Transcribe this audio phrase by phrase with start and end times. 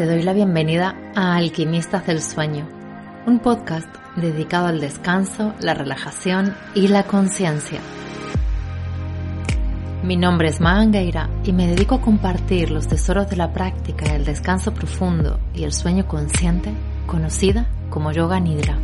[0.00, 2.66] Te doy la bienvenida a Alquimistas del Sueño,
[3.26, 3.86] un podcast
[4.16, 7.80] dedicado al descanso, la relajación y la conciencia.
[10.02, 14.24] Mi nombre es Mangueira y me dedico a compartir los tesoros de la práctica del
[14.24, 16.72] descanso profundo y el sueño consciente,
[17.06, 18.78] conocida como Yoga Nidra.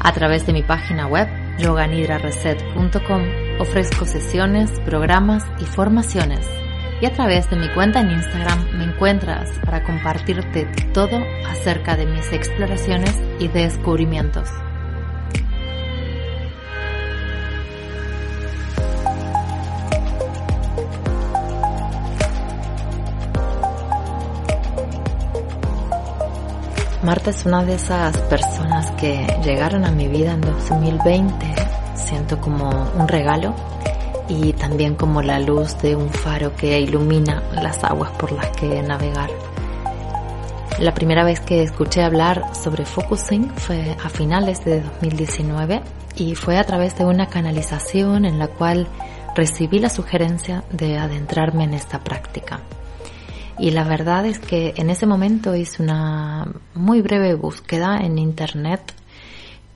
[0.00, 6.46] A través de mi página web yoganidrareset.com ofrezco sesiones, programas y formaciones.
[7.00, 12.06] Y a través de mi cuenta en Instagram me encuentras para compartirte todo acerca de
[12.06, 14.48] mis exploraciones y descubrimientos.
[27.06, 31.54] Marta es una de esas personas que llegaron a mi vida en 2020,
[31.94, 32.68] siento como
[32.98, 33.54] un regalo
[34.28, 38.82] y también como la luz de un faro que ilumina las aguas por las que
[38.82, 39.30] navegar.
[40.80, 45.82] La primera vez que escuché hablar sobre focusing fue a finales de 2019
[46.16, 48.88] y fue a través de una canalización en la cual
[49.36, 52.62] recibí la sugerencia de adentrarme en esta práctica.
[53.58, 58.92] Y la verdad es que en ese momento hice una muy breve búsqueda en internet,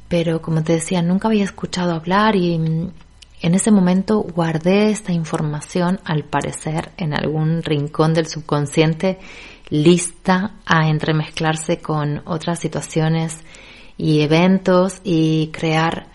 [0.08, 5.98] pero como te decía, nunca había escuchado hablar y en ese momento guardé esta información,
[6.04, 9.18] al parecer, en algún rincón del subconsciente,
[9.70, 13.38] lista a entremezclarse con otras situaciones
[13.96, 16.08] y eventos y crear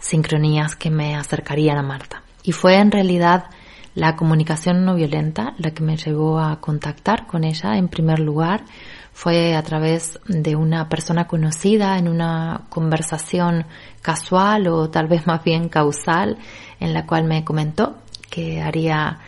[0.00, 2.22] sincronías que me acercarían a Marta.
[2.42, 3.50] Y fue en realidad
[3.98, 8.64] la comunicación no violenta, la que me llevó a contactar con ella en primer lugar,
[9.12, 13.66] fue a través de una persona conocida en una conversación
[14.00, 16.38] casual o tal vez más bien causal,
[16.78, 17.96] en la cual me comentó
[18.30, 19.18] que haría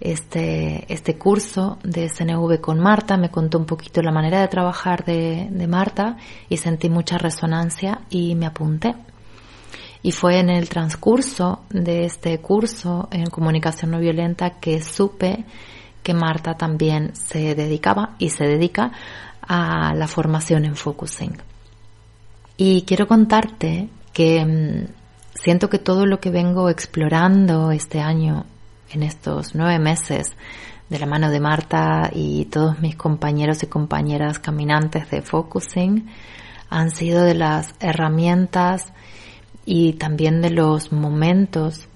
[0.00, 5.04] este, este curso de SNV con Marta, me contó un poquito la manera de trabajar
[5.04, 6.16] de, de Marta
[6.48, 8.94] y sentí mucha resonancia y me apunté.
[10.04, 15.46] Y fue en el transcurso de este curso en comunicación no violenta que supe
[16.02, 18.92] que Marta también se dedicaba y se dedica
[19.40, 21.38] a la formación en focusing.
[22.58, 24.92] Y quiero contarte que mm,
[25.34, 28.44] siento que todo lo que vengo explorando este año,
[28.90, 30.36] en estos nueve meses,
[30.90, 36.10] de la mano de Marta y todos mis compañeros y compañeras caminantes de focusing,
[36.68, 38.92] han sido de las herramientas
[39.64, 41.86] y también de los momentos,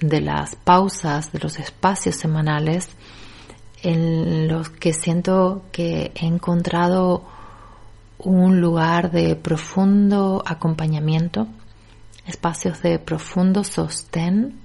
[0.00, 2.88] de las pausas, de los espacios semanales
[3.82, 7.22] en los que siento que he encontrado
[8.18, 11.46] un lugar de profundo acompañamiento,
[12.26, 14.58] espacios de profundo sostén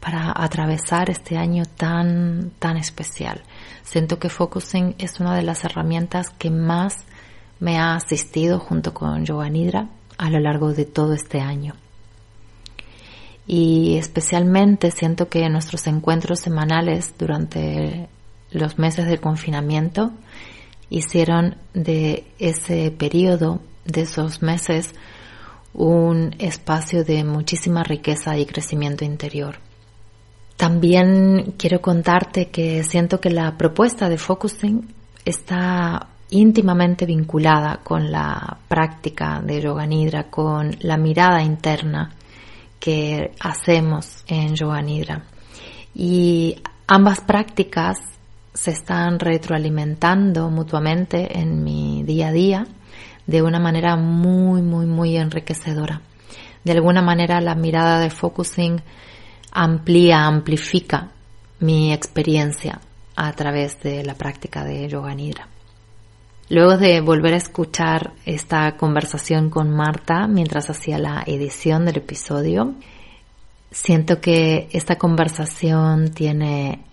[0.00, 3.42] para atravesar este año tan, tan especial.
[3.82, 7.04] Siento que Focusing es una de las herramientas que más
[7.60, 11.74] me ha asistido junto con Yoga Nidra a lo largo de todo este año.
[13.46, 18.08] Y especialmente siento que nuestros encuentros semanales durante
[18.50, 20.12] los meses de confinamiento
[20.90, 24.94] hicieron de ese periodo, de esos meses,
[25.74, 29.58] un espacio de muchísima riqueza y crecimiento interior.
[30.56, 34.88] También quiero contarte que siento que la propuesta de focusing
[35.24, 42.12] está íntimamente vinculada con la práctica de yoga nidra, con la mirada interna
[42.80, 45.24] que hacemos en yoga nidra.
[45.94, 46.56] Y
[46.86, 47.98] ambas prácticas
[48.52, 52.66] se están retroalimentando mutuamente en mi día a día
[53.26, 56.00] de una manera muy, muy, muy enriquecedora.
[56.64, 58.80] De alguna manera la mirada de focusing
[59.52, 61.08] amplía, amplifica
[61.60, 62.80] mi experiencia
[63.14, 65.48] a través de la práctica de yoga nidra.
[66.48, 72.74] Luego de volver a escuchar esta conversación con Marta mientras hacía la edición del episodio,
[73.72, 76.84] siento que esta conversación tiene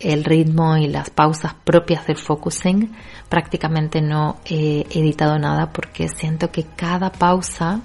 [0.00, 2.92] el ritmo y las pausas propias del focusing.
[3.28, 7.80] Prácticamente no he editado nada porque siento que cada pausa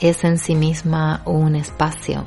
[0.00, 2.24] es en sí misma un espacio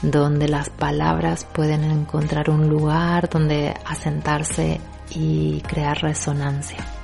[0.00, 4.80] donde las palabras pueden encontrar un lugar donde asentarse
[5.10, 6.99] y crear resonancia.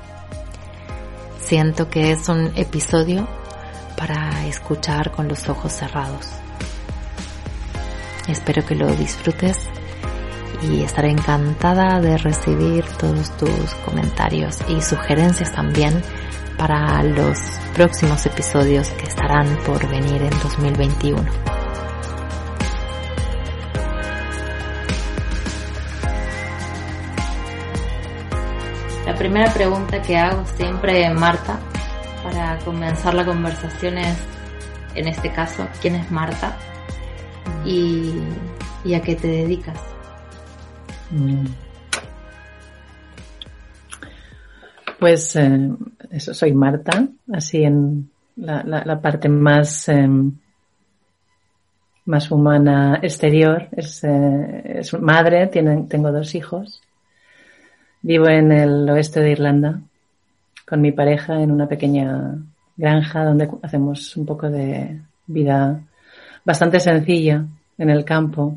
[1.46, 3.28] Siento que es un episodio
[3.96, 6.26] para escuchar con los ojos cerrados.
[8.26, 9.56] Espero que lo disfrutes
[10.64, 16.02] y estaré encantada de recibir todos tus comentarios y sugerencias también
[16.58, 17.38] para los
[17.74, 21.55] próximos episodios que estarán por venir en 2021.
[29.16, 31.58] La primera pregunta que hago siempre, Marta,
[32.22, 34.14] para comenzar la conversación es,
[34.94, 36.54] en este caso, ¿quién es Marta?
[37.64, 38.12] ¿Y,
[38.94, 39.80] a qué te dedicas?
[41.10, 41.46] Mm.
[44.98, 45.70] Pues eh,
[46.10, 50.30] eso soy Marta, así en la, parte más, em,
[52.04, 53.66] más humana exterior.
[53.72, 56.82] Es, eh, es madre, tengo dos hijos.
[58.06, 59.80] Vivo en el oeste de Irlanda
[60.64, 62.36] con mi pareja en una pequeña
[62.76, 65.82] granja donde hacemos un poco de vida
[66.44, 67.44] bastante sencilla
[67.76, 68.56] en el campo,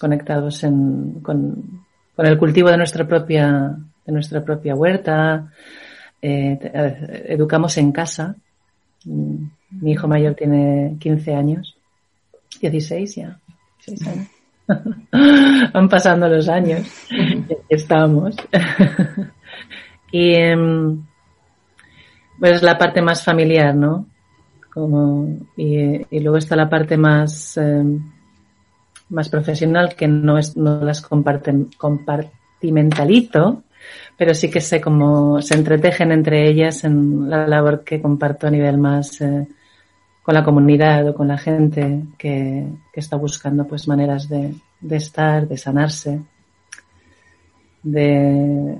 [0.00, 3.76] conectados con, con, el cultivo de nuestra propia,
[4.06, 5.52] de nuestra propia huerta,
[6.22, 6.58] eh,
[7.28, 8.36] educamos en casa.
[9.04, 9.48] Mm,
[9.82, 11.76] mi hijo mayor tiene 15 años,
[12.62, 13.38] 16 ya.
[15.72, 18.36] Van pasando los años y aquí estamos.
[20.12, 20.34] y
[22.38, 24.06] pues la parte más familiar, ¿no?
[24.72, 28.00] Como, y, luego está la parte más, em,
[29.08, 33.64] más profesional que no, es, no las comparten, compartimentalizo,
[34.16, 38.50] pero sí que sé cómo se entretejen entre ellas en la labor que comparto a
[38.50, 39.48] nivel más eh,
[40.28, 44.52] con la comunidad o con la gente que, está buscando pues maneras de,
[44.90, 46.20] estar, de sanarse,
[47.82, 48.76] de,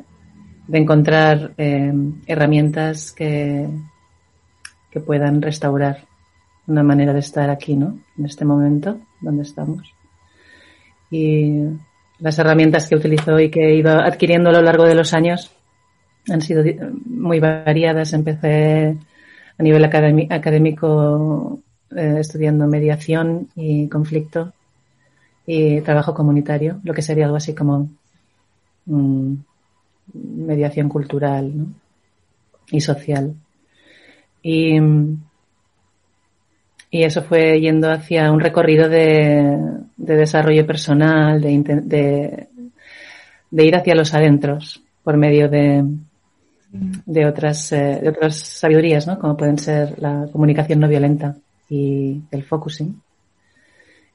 [0.70, 1.90] encontrar eh,
[2.26, 3.66] herramientas que,
[4.90, 6.04] que puedan restaurar
[6.66, 7.98] una manera de estar aquí, ¿no?
[8.18, 9.90] En este momento donde estamos.
[11.10, 11.62] Y
[12.18, 15.50] las herramientas que utilizo y que he ido adquiriendo a lo largo de los años
[16.28, 16.62] han sido
[17.06, 18.12] muy variadas.
[18.12, 18.98] Empecé
[19.58, 21.60] a nivel académico
[21.94, 24.52] eh, estudiando mediación y conflicto
[25.46, 27.88] y trabajo comunitario, lo que sería algo así como
[28.87, 29.34] mm,
[30.14, 31.52] mediación cultural
[32.70, 33.34] y social.
[34.43, 34.78] Y,
[36.90, 39.58] y eso fue yendo hacia un recorrido de,
[39.96, 42.49] desarrollo personal, de,
[43.50, 45.84] de, ir hacia los adentros por medio de,
[46.70, 49.18] de otras, eh, de otras sabidurías, ¿no?
[49.18, 51.36] Como pueden ser la comunicación no violenta
[51.68, 53.00] y el focusing.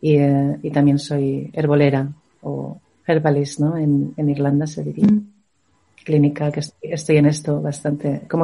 [0.01, 2.07] Y, eh, y también soy herbolera
[2.41, 3.77] o herbalist, ¿no?
[3.77, 5.07] En, en Irlanda se diría.
[5.07, 5.29] Mm.
[6.03, 8.23] Clínica, que estoy, en esto bastante.
[8.29, 8.43] Como,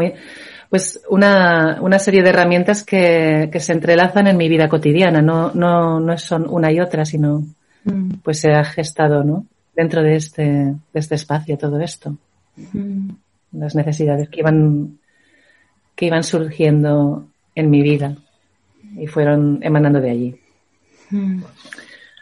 [0.69, 5.21] pues una, una serie de herramientas que, que se entrelazan en mi vida cotidiana.
[5.21, 7.43] No, no, no son una y otra, sino
[7.83, 8.11] mm.
[8.23, 9.45] pues se ha gestado, ¿no?
[9.75, 12.15] Dentro de este, de este espacio todo esto.
[12.71, 13.09] Mm
[13.51, 14.99] las necesidades que iban,
[15.95, 18.15] que iban surgiendo en mi vida
[18.97, 20.39] y fueron emanando de allí.
[21.09, 21.41] Hmm.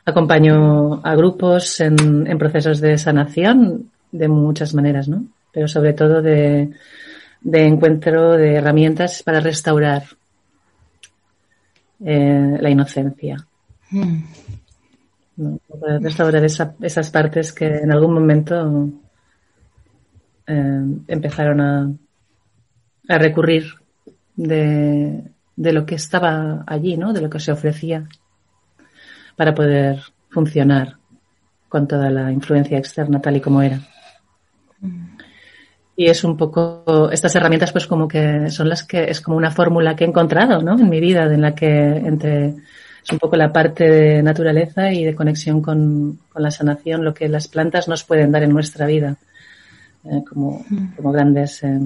[0.06, 5.26] Acompaño a grupos en, en, procesos de sanación de muchas maneras, ¿no?
[5.52, 6.70] Pero sobre todo de,
[7.42, 10.04] de encuentro de herramientas para restaurar
[12.04, 13.38] eh, la inocencia.
[13.92, 14.20] Hmm.
[15.68, 18.90] Para restaurar esas partes que en algún momento
[20.48, 21.92] eh, empezaron a,
[23.10, 23.74] a recurrir
[24.36, 25.24] de,
[25.56, 27.14] de, lo que estaba allí, ¿no?
[27.14, 28.08] De lo que se ofrecía
[29.36, 30.98] para poder funcionar
[31.70, 33.80] con toda la influencia externa tal y como era.
[35.96, 39.52] Y es un poco, estas herramientas pues como que son las que, es como una
[39.52, 40.78] fórmula que he encontrado, ¿no?
[40.78, 42.50] En mi vida, en la que entre,
[43.04, 47.14] es un poco la parte de naturaleza y de conexión con, con la sanación, lo
[47.14, 49.18] que las plantas nos pueden dar en nuestra vida.
[50.06, 50.64] Eh, como,
[50.96, 51.80] como, grandes eh,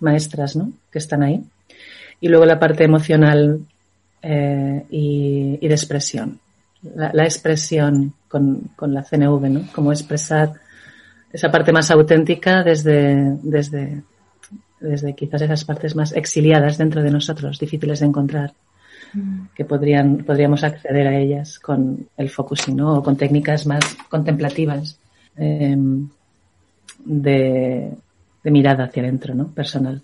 [0.00, 0.72] maestras ¿no?
[0.90, 1.44] que están ahí.
[2.20, 3.60] Y luego la parte emocional
[4.22, 6.38] eh, y, y, de expresión.
[6.82, 9.66] La, la expresión con, con, la CNV, ¿no?
[9.72, 10.52] Como expresar
[11.32, 14.02] esa parte más auténtica desde, desde,
[14.80, 18.52] desde quizás esas partes más exiliadas dentro de nosotros, difíciles de encontrar,
[19.12, 19.46] mm.
[19.54, 22.94] que podrían, podríamos acceder a ellas con el focusing, ¿no?
[22.94, 24.98] O con técnicas más contemplativas.
[25.36, 25.76] Eh,
[27.04, 27.96] de,
[28.44, 29.52] mirada hacia adentro, ¿no?
[29.52, 30.02] Personal.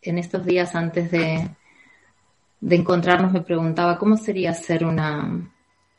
[0.00, 1.48] En estos días antes de,
[2.60, 5.52] de encontrarnos, me preguntaba cómo sería hacer una,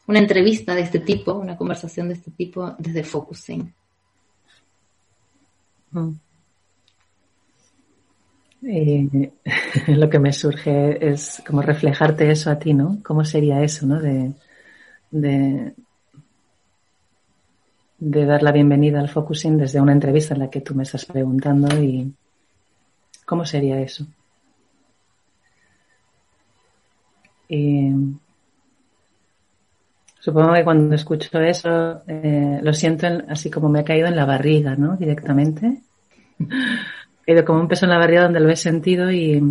[0.07, 3.73] una entrevista de este tipo, una conversación de este tipo desde Focusing.
[5.91, 6.12] Mm.
[8.65, 9.31] Eh,
[9.88, 13.00] lo que me surge es como reflejarte eso a ti, ¿no?
[13.03, 14.00] ¿Cómo sería eso, ¿no?
[14.00, 14.33] De,
[15.12, 15.73] de,
[18.05, 21.05] de dar la bienvenida al focusing desde una entrevista en la que tú me estás
[21.05, 22.13] preguntando y
[23.25, 24.05] cómo sería eso.
[27.48, 27.91] Y
[30.19, 34.25] supongo que cuando escucho eso eh, lo siento así como me ha caído en la
[34.25, 34.98] barriga, ¿no?
[34.98, 35.81] Directamente.
[37.25, 39.41] Ido como un peso en la barriga donde lo he sentido y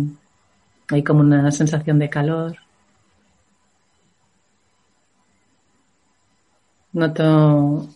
[0.89, 2.57] hay como una sensación de calor.
[6.93, 7.89] Noto,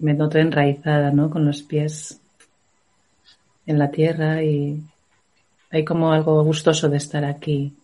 [0.00, 1.30] me noto enraizada, ¿no?
[1.30, 2.20] Con los pies
[3.66, 4.82] en la tierra y
[5.70, 7.74] hay como algo gustoso de estar aquí.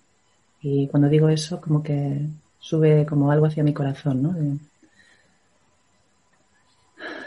[0.63, 2.27] Y cuando digo eso, como que
[2.59, 4.35] sube como algo hacia mi corazón, ¿no?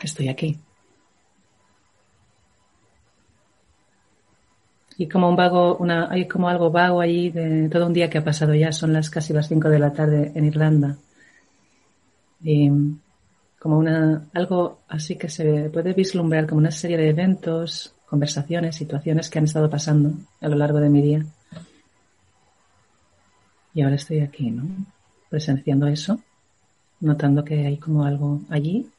[0.01, 0.60] estoy aquí.
[4.98, 8.17] Y como un vago, una, hay como algo vago allí de todo un día que
[8.17, 10.98] ha pasado ya, son las casi las 5 de la tarde en Irlanda.
[12.44, 12.72] Y
[13.60, 19.30] como una, algo así que se puede vislumbrar como una serie de eventos, conversaciones, situaciones
[19.30, 21.26] que han estado pasando a lo largo de mi día.
[23.74, 24.64] Y ahora estoy aquí, ¿no?
[25.30, 26.20] Presenciando eso,
[27.00, 28.90] notando que hay como algo allí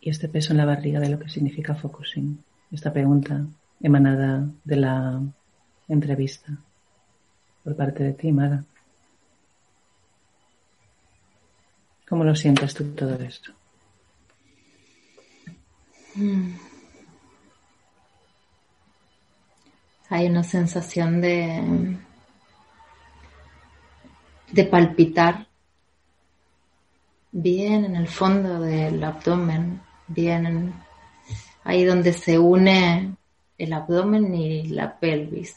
[0.00, 2.38] y este peso en la barriga de lo que significa focusing.
[2.70, 3.46] Esta pregunta,
[3.80, 5.22] emanada de la
[5.88, 6.58] entrevista
[7.64, 8.64] por parte de ti, Mara.
[12.08, 13.52] ¿Cómo lo sientes tú todo esto?
[16.14, 16.54] Mm.
[20.08, 21.96] Hay una sensación de,
[24.52, 25.46] de palpitar
[27.32, 30.72] bien en el fondo del abdomen, bien
[31.64, 33.16] ahí donde se une
[33.58, 35.56] el abdomen y la pelvis,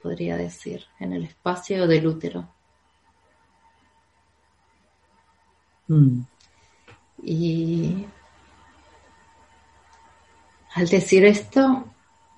[0.00, 2.48] podría decir, en el espacio del útero.
[5.88, 6.20] Mm.
[7.22, 8.06] Y
[10.74, 11.84] al decir esto,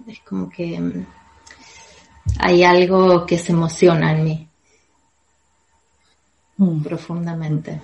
[0.06, 1.06] es como que mm,
[2.40, 4.48] hay algo que se emociona en mí
[6.56, 6.82] mm.
[6.82, 7.80] profundamente.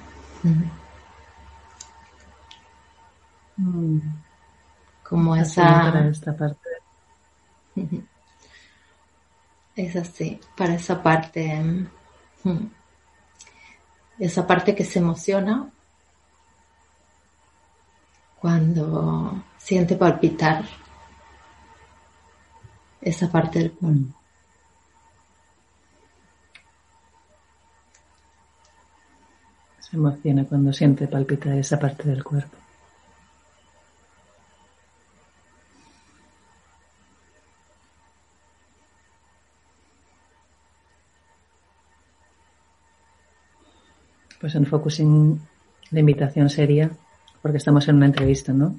[5.03, 6.09] Como esa...
[6.09, 6.71] Esta parte
[9.77, 11.63] Es así, para esa parte,
[12.43, 12.67] mm,
[14.21, 15.71] esa parte que se emociona
[18.39, 20.65] cuando siente palpitar
[23.01, 24.15] esa parte del cuerpo.
[29.81, 32.60] Se emociona cuando siente palpitar esa parte del cuerpo.
[44.41, 45.41] Pues en Focusing
[45.91, 46.91] la invitación sería,
[47.43, 48.77] porque estamos en una entrevista, ¿no?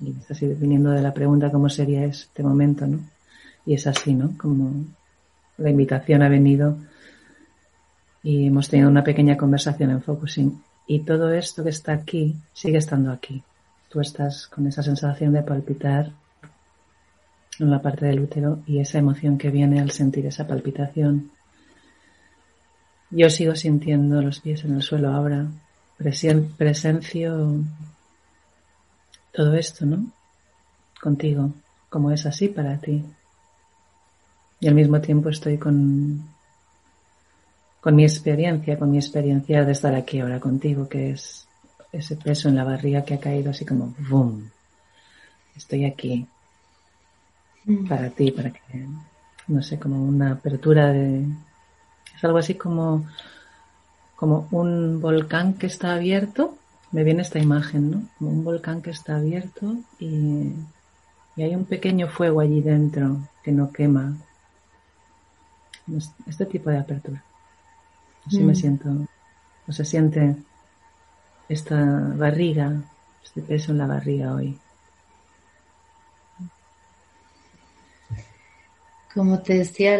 [0.00, 3.00] Y estás viniendo de la pregunta cómo sería este momento, ¿no?
[3.66, 4.36] Y es así, ¿no?
[4.38, 4.84] Como
[5.58, 6.76] la invitación ha venido
[8.22, 10.62] y hemos tenido una pequeña conversación en Focusing.
[10.86, 13.42] Y todo esto que está aquí sigue estando aquí.
[13.88, 16.10] Tú estás con esa sensación de palpitar
[17.58, 21.30] en la parte del útero y esa emoción que viene al sentir esa palpitación
[23.10, 25.46] yo sigo sintiendo los pies en el suelo ahora.
[26.56, 27.64] presencio
[29.32, 30.06] todo esto, ¿no?
[31.00, 31.52] Contigo,
[31.88, 33.04] como es así para ti.
[34.60, 36.22] Y al mismo tiempo estoy con,
[37.80, 41.46] con mi experiencia, con mi experiencia de estar aquí ahora contigo, que es
[41.92, 44.50] ese peso en la barriga que ha caído así como ¡boom!
[45.56, 46.26] Estoy aquí
[47.64, 47.88] mm.
[47.88, 48.86] para ti, para que,
[49.48, 51.24] no sé, como una apertura de,
[52.20, 53.06] es algo así como,
[54.14, 56.54] como un volcán que está abierto.
[56.92, 58.02] Me viene esta imagen, ¿no?
[58.18, 60.52] Como un volcán que está abierto y,
[61.38, 64.14] hay un pequeño fuego allí dentro que no quema.
[66.26, 67.24] Este tipo de apertura.
[68.26, 68.56] Así me mm.
[68.56, 68.90] siento.
[69.66, 70.36] O se siente
[71.48, 71.82] esta
[72.16, 72.82] barriga,
[73.24, 74.58] este peso en la barriga hoy.
[79.12, 79.96] Como te decía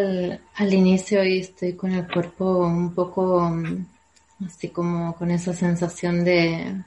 [0.55, 3.87] al, inicio, hoy estoy con el cuerpo un poco mm,
[4.47, 6.85] así como con esa sensación de,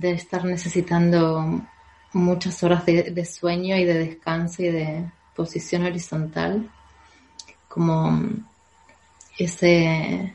[0.00, 1.60] estar necesitando
[2.14, 6.70] muchas horas de, sueño y de descanso y de posición horizontal.
[7.68, 8.46] Como mm,
[9.38, 10.34] ese,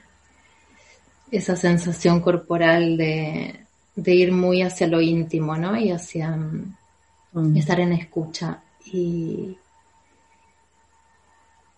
[1.32, 5.76] esa sensación corporal de, ir muy hacia lo íntimo, ¿no?
[5.76, 7.58] Y hacia mm.
[7.58, 8.62] estar en escucha.
[8.86, 9.58] Y,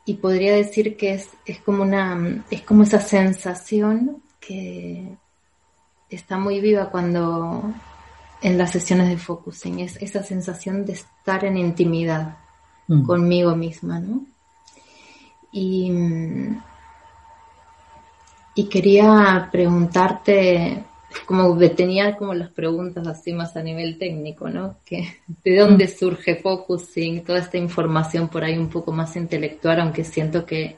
[0.05, 5.17] y podría decir que es, es, como una, es como esa sensación que
[6.09, 7.73] está muy viva cuando
[8.41, 12.37] en las sesiones de focusing, es esa sensación de estar en intimidad
[12.87, 13.03] mm.
[13.03, 14.25] conmigo misma, ¿no?
[15.51, 15.91] Y,
[18.55, 20.83] y quería preguntarte,
[21.25, 24.77] como tenía como las preguntas así más a nivel técnico, ¿no?
[24.85, 25.99] Que, ¿De dónde mm.
[25.99, 27.23] surge focusing?
[27.23, 30.77] Toda esta información por ahí un poco más intelectual, aunque siento que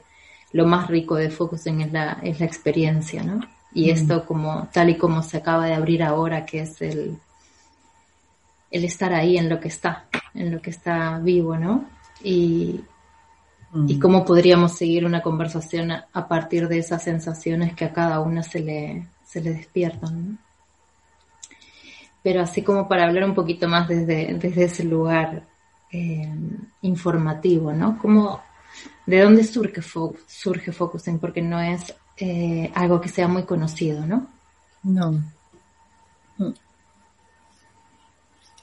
[0.52, 3.40] lo más rico de focusing es la, es la experiencia, ¿no?
[3.72, 3.94] Y mm.
[3.94, 7.16] esto como tal y como se acaba de abrir ahora, que es el,
[8.70, 11.84] el estar ahí en lo que está, en lo que está vivo, ¿no?
[12.22, 12.80] Y,
[13.74, 13.98] y mm.
[14.00, 18.60] cómo podríamos seguir una conversación a, partir de esas sensaciones que a cada una se
[18.60, 20.30] le, se le despiertan.
[20.30, 20.38] ¿no?
[22.22, 25.42] Pero así como para hablar un poquito más desde, desde ese lugar
[25.90, 26.32] eh,
[26.82, 27.98] informativo, ¿no?
[27.98, 28.40] Como,
[29.06, 29.82] ¿De dónde surge,
[30.26, 31.18] surge Focusing?
[31.18, 34.28] Porque no es eh, algo que sea muy conocido, ¿no?
[34.84, 35.20] No.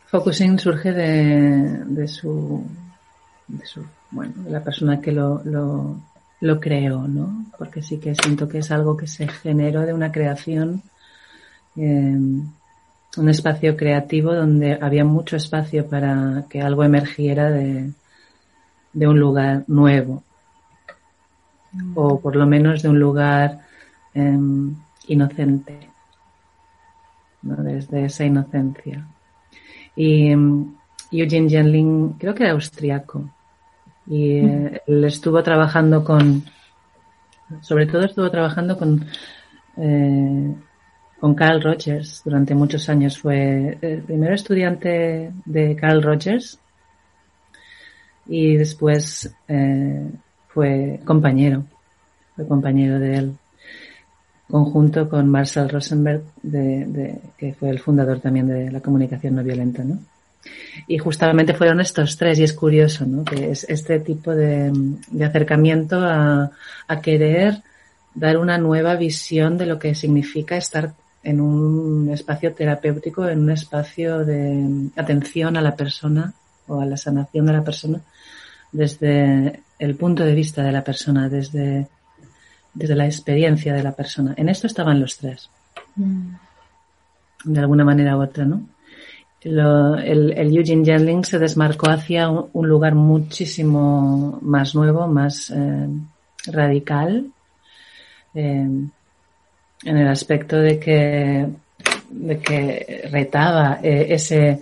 [0.08, 2.66] Focusing surge de, de, su,
[3.48, 5.42] de su, bueno, de la persona que lo,
[6.42, 7.46] lo creó, ¿no?
[7.58, 10.82] Porque sí que siento que es algo que se generó de una creación,
[11.78, 12.18] eh,
[13.18, 17.92] un espacio creativo donde había mucho espacio para que algo emergiera de,
[18.94, 20.24] de un lugar nuevo,
[21.94, 23.60] o por lo menos de un lugar
[24.14, 24.76] em,
[25.08, 25.90] inocente,
[27.42, 29.06] desde esa inocencia.
[29.96, 30.74] Y em,
[31.12, 33.30] Eugene Genling, creo que era austriaco,
[34.08, 36.43] y eh, él estuvo trabajando con,
[37.62, 39.05] sobre todo estuvo trabajando con,
[39.77, 40.55] eh,
[41.20, 43.20] con Carl Rogers durante muchos años.
[43.20, 46.59] Fue el primer estudiante de Carl Rogers
[48.27, 50.09] y después eh,
[50.48, 51.66] fue compañero,
[52.35, 53.37] fue compañero de él,
[54.50, 59.83] conjunto con Marcel Rosenberg, de, que fue el fundador también de la comunicación no violenta,
[59.83, 60.00] ¿no?
[60.88, 63.24] Y justamente fueron estos tres, y es curioso, ¿no?
[63.24, 64.72] Que es este tipo de,
[65.24, 66.51] acercamiento a,
[66.88, 67.62] a, querer
[68.16, 73.51] dar una nueva visión de lo que significa estar en un espacio terapéutico, en un
[73.51, 76.34] espacio de atención a la persona
[76.68, 78.01] o a la sanación de la persona
[78.72, 81.88] desde el punto de vista de la persona, desde,
[82.74, 84.34] desde la experiencia de la persona.
[84.38, 85.50] En esto estaban los tres.
[85.96, 86.36] Mm.
[87.44, 88.64] De alguna manera u otra, ¿no?
[89.44, 95.88] El, Eugene Jendling se desmarcó hacia un, lugar muchísimo más nuevo, más eh,
[96.48, 97.32] radical,
[98.36, 98.68] eh,
[99.84, 101.48] en el aspecto de que,
[102.12, 104.62] de que retaba eh, ese,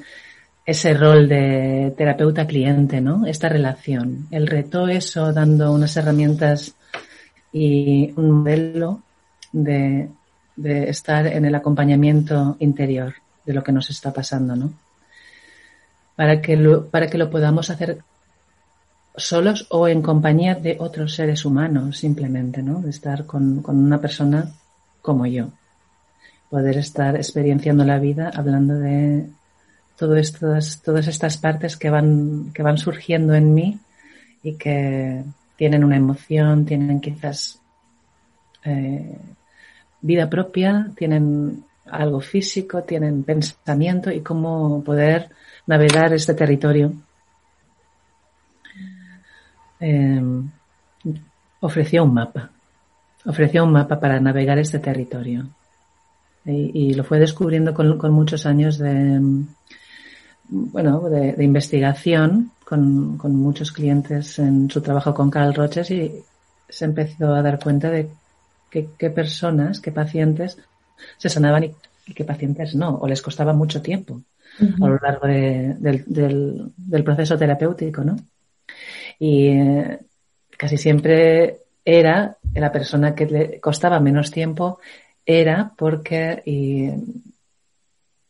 [0.65, 3.25] ese rol de terapeuta-cliente, ¿no?
[3.25, 4.27] Esta relación.
[4.31, 6.73] Él retó eso dando unas herramientas
[7.51, 9.01] y un modelo
[9.51, 10.07] de,
[10.55, 13.13] de estar en el acompañamiento interior
[13.49, 14.73] de lo que nos está pasando, ¿no?
[16.15, 17.97] Para que lo, para que lo podamos hacer
[19.15, 22.79] solos o en compañía de otros seres humanos, simplemente, ¿no?
[22.79, 24.51] De estar con, con una persona
[25.01, 25.47] como yo.
[26.51, 29.27] Poder estar experienciando la vida hablando de
[29.97, 33.79] todo estas, todas estas partes que van, que van surgiendo en mí
[34.43, 35.23] y que
[35.55, 37.59] tienen una emoción, tienen quizás
[38.63, 39.17] eh,
[40.01, 45.29] vida propia, tienen algo físico, tienen pensamiento y cómo poder
[45.67, 46.93] navegar este territorio.
[49.79, 50.21] Eh,
[51.61, 52.51] ofreció un mapa,
[53.25, 55.47] ofreció un mapa para navegar este territorio.
[56.45, 59.21] Y, lo fue descubriendo con, muchos años de,
[60.47, 66.23] bueno, de, investigación con, con, muchos clientes en su trabajo con Carl Rogers y
[66.67, 68.09] se empezó a dar cuenta de
[68.71, 70.57] qué personas, qué pacientes
[71.17, 71.73] se sanaban y,
[72.13, 74.21] qué pacientes no, o les costaba mucho tiempo
[74.81, 78.17] a lo largo del, del, proceso terapéutico, ¿no?
[79.19, 79.99] Y eh,
[80.57, 84.79] casi siempre era la persona que le costaba menos tiempo,
[85.25, 86.89] era porque y,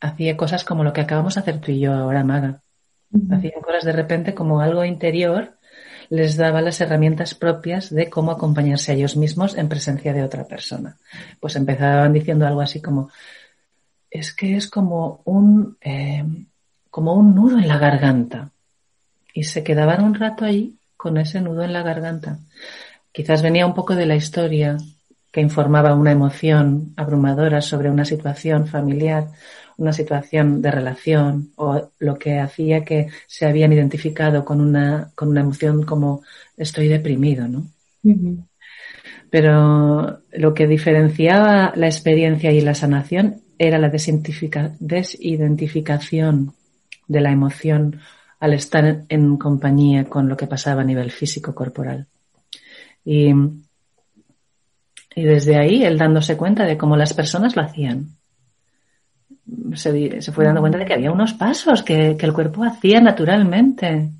[0.00, 2.62] hacía cosas como lo que acabamos de hacer tú y yo ahora, Maga.
[3.30, 5.54] Hacía cosas de repente como algo interior
[6.10, 10.44] les daba las herramientas propias de cómo acompañarse a ellos mismos en presencia de otra
[10.44, 10.96] persona.
[11.38, 13.10] Pues empezaban diciendo algo así como,
[14.10, 16.24] es que es como un, eh,
[16.90, 18.50] como un nudo en la garganta.
[19.32, 22.38] Y se quedaban un rato ahí con ese nudo en la garganta.
[23.12, 24.76] quizás venía un poco de la historia
[25.32, 29.28] que informaba una emoción abrumadora sobre una situación familiar,
[29.80, 35.30] una situación de relación o lo que hacía que se habían identificado con una, con
[35.30, 36.22] una emoción como
[36.54, 37.66] estoy deprimido, ¿no?
[39.30, 46.52] Pero lo que diferenciaba la experiencia y la sanación era la desidentificación
[47.08, 48.00] de la emoción
[48.38, 52.06] al estar en compañía con lo que pasaba a nivel físico corporal.
[53.02, 53.32] Y,
[55.14, 58.19] y desde ahí él dándose cuenta de cómo las personas lo hacían.
[59.74, 63.00] Se, se fue dando cuenta de que había unos pasos que, que el cuerpo hacía
[63.00, 64.10] naturalmente.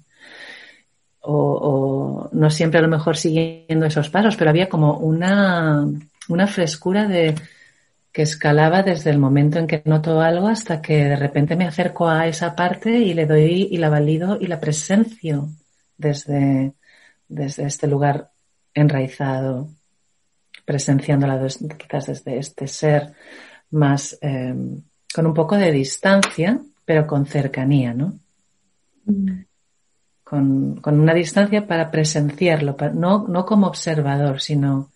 [1.23, 5.85] O, no siempre a lo mejor siguiendo esos pasos, pero había como una,
[6.29, 7.35] una frescura de,
[8.13, 12.09] que escalaba desde el momento en que noto algo hasta que de repente me acerco
[12.09, 15.49] a esa parte y le doy y la valido y la presencio
[15.97, 16.73] desde,
[17.29, 18.31] desde este lugar
[18.75, 19.69] enraizado,
[20.65, 21.47] presenciándola
[21.79, 23.13] quizás desde este ser
[23.71, 24.55] más eh,
[25.15, 28.19] con un poco de distancia, pero con cercanía, ¿no?
[29.05, 29.45] Mm.
[30.25, 34.93] Con, con, una distancia para presenciarlo, no, no como observador, sino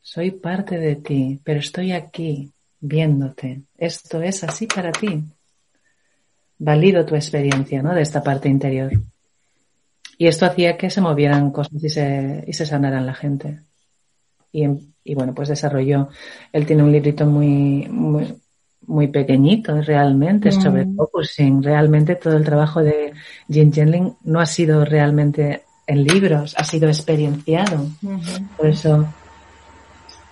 [0.00, 3.62] soy parte de ti, pero estoy aquí viéndote.
[3.76, 5.24] Esto es así para ti.
[6.58, 7.92] Valido tu experiencia, ¿no?
[7.92, 8.92] De esta parte interior.
[10.18, 13.60] Y esto hacía que se movieran cosas y se, y se sanaran la gente.
[14.52, 14.64] Y,
[15.04, 16.08] y, bueno, pues desarrolló.
[16.52, 18.34] Él tiene un librito muy, muy,
[18.82, 20.60] muy pequeñito realmente mm.
[20.60, 21.62] sobre focusing.
[21.62, 23.12] Realmente todo el trabajo de
[23.48, 27.86] Jim Jenling no ha sido realmente en libros, ha sido experienciado.
[28.56, 29.06] Por eso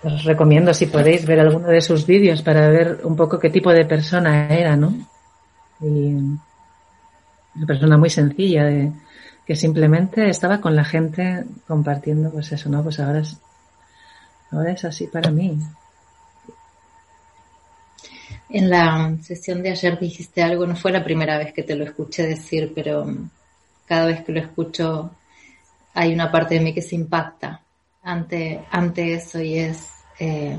[0.02, 3.72] os recomiendo si podéis ver alguno de sus vídeos para ver un poco qué tipo
[3.72, 4.92] de persona era, ¿no?
[5.80, 6.14] Y
[7.56, 8.92] una persona muy sencilla de,
[9.46, 12.82] que simplemente estaba con la gente compartiendo, pues eso, ¿no?
[12.82, 13.38] Pues ahora es,
[14.50, 15.58] ahora es así para mí.
[18.56, 21.82] En la sesión de ayer dijiste algo, no fue la primera vez que te lo
[21.82, 23.04] escuché decir, pero
[23.84, 25.10] cada vez que lo escucho
[25.92, 27.60] hay una parte de mí que se impacta
[28.04, 29.88] ante, ante eso y es,
[30.20, 30.56] eh,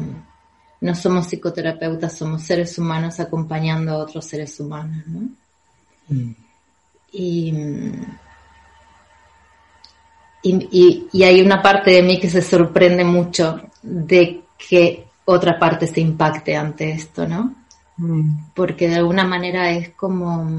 [0.81, 5.29] no somos psicoterapeutas, somos seres humanos acompañando a otros seres humanos, ¿no?
[6.09, 6.35] Mm.
[7.13, 7.53] Y
[10.43, 16.01] y, hay una parte de mí que se sorprende mucho de que otra parte se
[16.01, 17.64] impacte ante esto, ¿no?
[18.53, 20.49] Porque de alguna manera es como,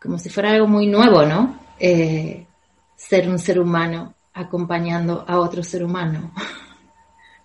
[0.00, 1.58] como si fuera algo muy nuevo, ¿no?
[1.78, 2.46] Eh,
[2.94, 6.30] ser un ser humano acompañando a otro ser humano.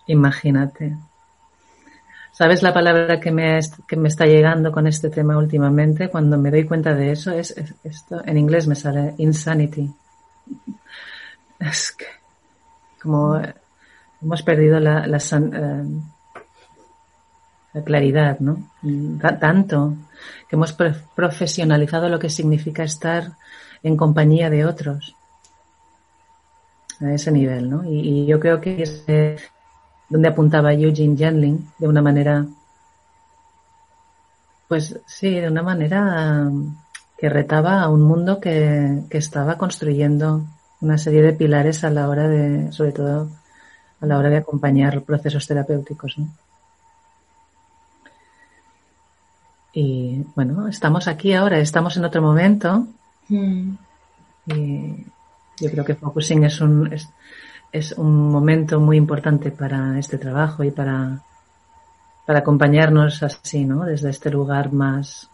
[0.06, 0.96] Imagínate.
[2.30, 6.10] ¿Sabes la palabra que me, que me está llegando con este tema últimamente?
[6.10, 9.90] Cuando me doy cuenta de eso, es, esto, en inglés me sale insanity.
[11.58, 12.04] Es que,
[13.02, 13.40] como
[14.20, 15.84] hemos perdido la, la, eh,
[17.76, 18.70] la claridad, ¿no?
[19.38, 19.94] tanto
[20.48, 20.74] que hemos
[21.14, 23.32] profesionalizado lo que significa estar
[23.82, 25.14] en compañía de otros.
[27.00, 27.84] A ese nivel, ¿no?
[27.84, 29.36] Y, yo creo que ese,
[30.08, 32.46] donde apuntaba Eugene Jendling de una manera,
[34.66, 36.50] pues sí, de una manera
[37.18, 40.46] que retaba a un mundo que, que estaba construyendo
[40.80, 43.28] una serie de pilares a la hora de, sobre todo,
[44.00, 46.16] a la hora de acompañar procesos terapéuticos.
[46.16, 46.28] ¿no?
[49.78, 52.86] Y bueno, estamos aquí ahora, estamos en otro momento.
[53.28, 53.74] Mm.
[54.46, 55.06] Y
[55.60, 57.10] yo creo que focusing es un, es,
[57.70, 61.20] es un momento muy importante para este trabajo y para,
[62.24, 63.84] para acompañarnos así, ¿no?
[63.84, 65.28] Desde este lugar más,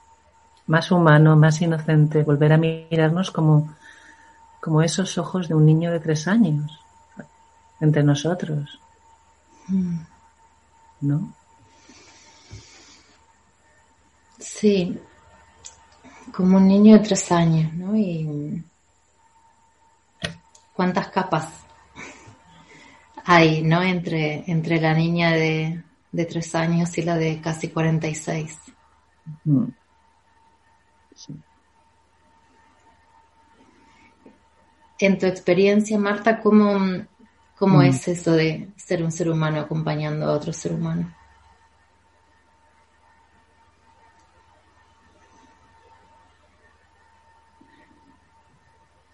[0.66, 3.72] más humano, más inocente, volver a mirarnos como,
[4.58, 6.80] como esos ojos de un niño de tres años
[7.78, 8.80] entre nosotros.
[11.00, 11.32] ¿No?
[14.42, 14.98] Sí,
[16.32, 17.96] como un niño de tres años, ¿no?
[17.96, 18.62] Y
[20.72, 21.48] cuántas capas
[23.24, 23.82] hay, ¿no?
[23.82, 28.58] Entre, entre la niña de, de tres años y la de casi 46.
[29.44, 29.64] Mm.
[34.98, 37.04] En tu experiencia, Marta, ¿cómo,
[37.56, 37.82] cómo mm.
[37.82, 41.14] es eso de ser un ser humano acompañando a otro ser humano?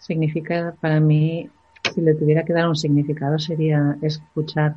[0.08, 1.50] Significa para mí
[1.92, 4.76] si le tuviera que dar un significado sería escuchar,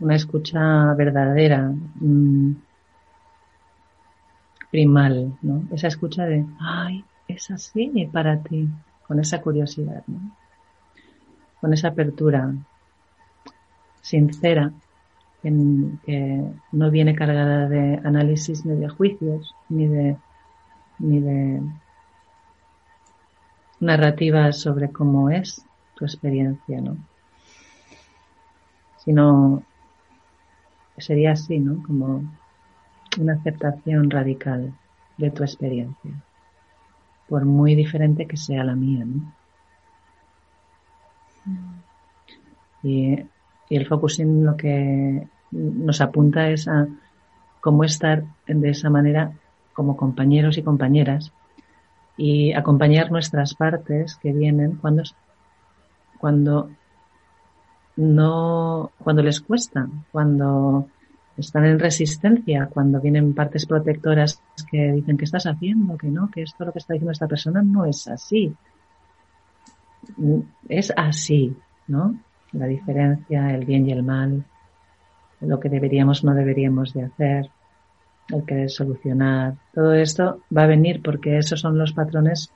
[0.00, 2.52] una escucha verdadera, mm,
[4.72, 5.62] primal, ¿no?
[5.72, 8.68] Esa escucha de, ay, es así para ti,
[9.06, 10.02] con esa curiosidad,
[11.60, 12.52] con esa apertura
[14.02, 14.72] sincera
[15.42, 15.50] que
[16.72, 20.16] no viene cargada de análisis ni de juicios ni de
[20.98, 21.60] ni de
[23.84, 26.96] narrativas sobre cómo es tu experiencia, ¿no?
[29.04, 29.62] Sino
[30.98, 31.82] sería así, ¿no?
[31.82, 32.24] Como
[33.20, 34.72] una aceptación radical
[35.18, 36.10] de tu experiencia,
[37.28, 39.32] por muy diferente que sea la mía, ¿no?
[42.82, 43.14] Y,
[43.68, 46.88] y el focusing lo que nos apunta es a
[47.60, 49.32] cómo estar de esa manera
[49.74, 51.32] como compañeros y compañeras
[52.16, 55.02] y acompañar nuestras partes que vienen cuando,
[56.18, 56.70] cuando
[57.96, 60.88] no, cuando les cuesta, cuando
[61.36, 66.42] están en resistencia, cuando vienen partes protectoras que dicen que estás haciendo, que no, que
[66.42, 68.54] esto lo que está diciendo esta persona no es así.
[70.68, 71.56] Es así,
[71.88, 72.16] ¿no?
[72.52, 74.44] La diferencia, el bien y el mal,
[75.40, 77.50] lo que deberíamos, no deberíamos de hacer,
[78.28, 79.54] el querer solucionar.
[79.74, 82.50] Todo esto va a venir porque esos son los patrones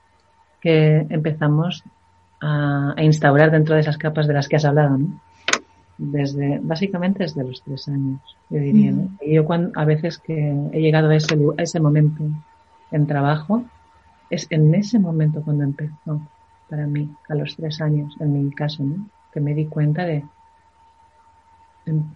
[0.61, 1.85] que empezamos
[2.40, 5.20] a, instaurar dentro de esas capas de las que has hablado, ¿no?
[5.98, 9.11] Desde, básicamente desde los tres años, yo diría, ¿no?
[9.20, 12.22] Y yo cuando, a veces que he llegado a ese, a ese momento
[12.92, 13.64] en trabajo,
[14.31, 16.20] es en ese momento cuando empezó
[16.68, 19.09] para mí, a los tres años, en mi caso, ¿no?
[19.33, 20.24] Que me di cuenta de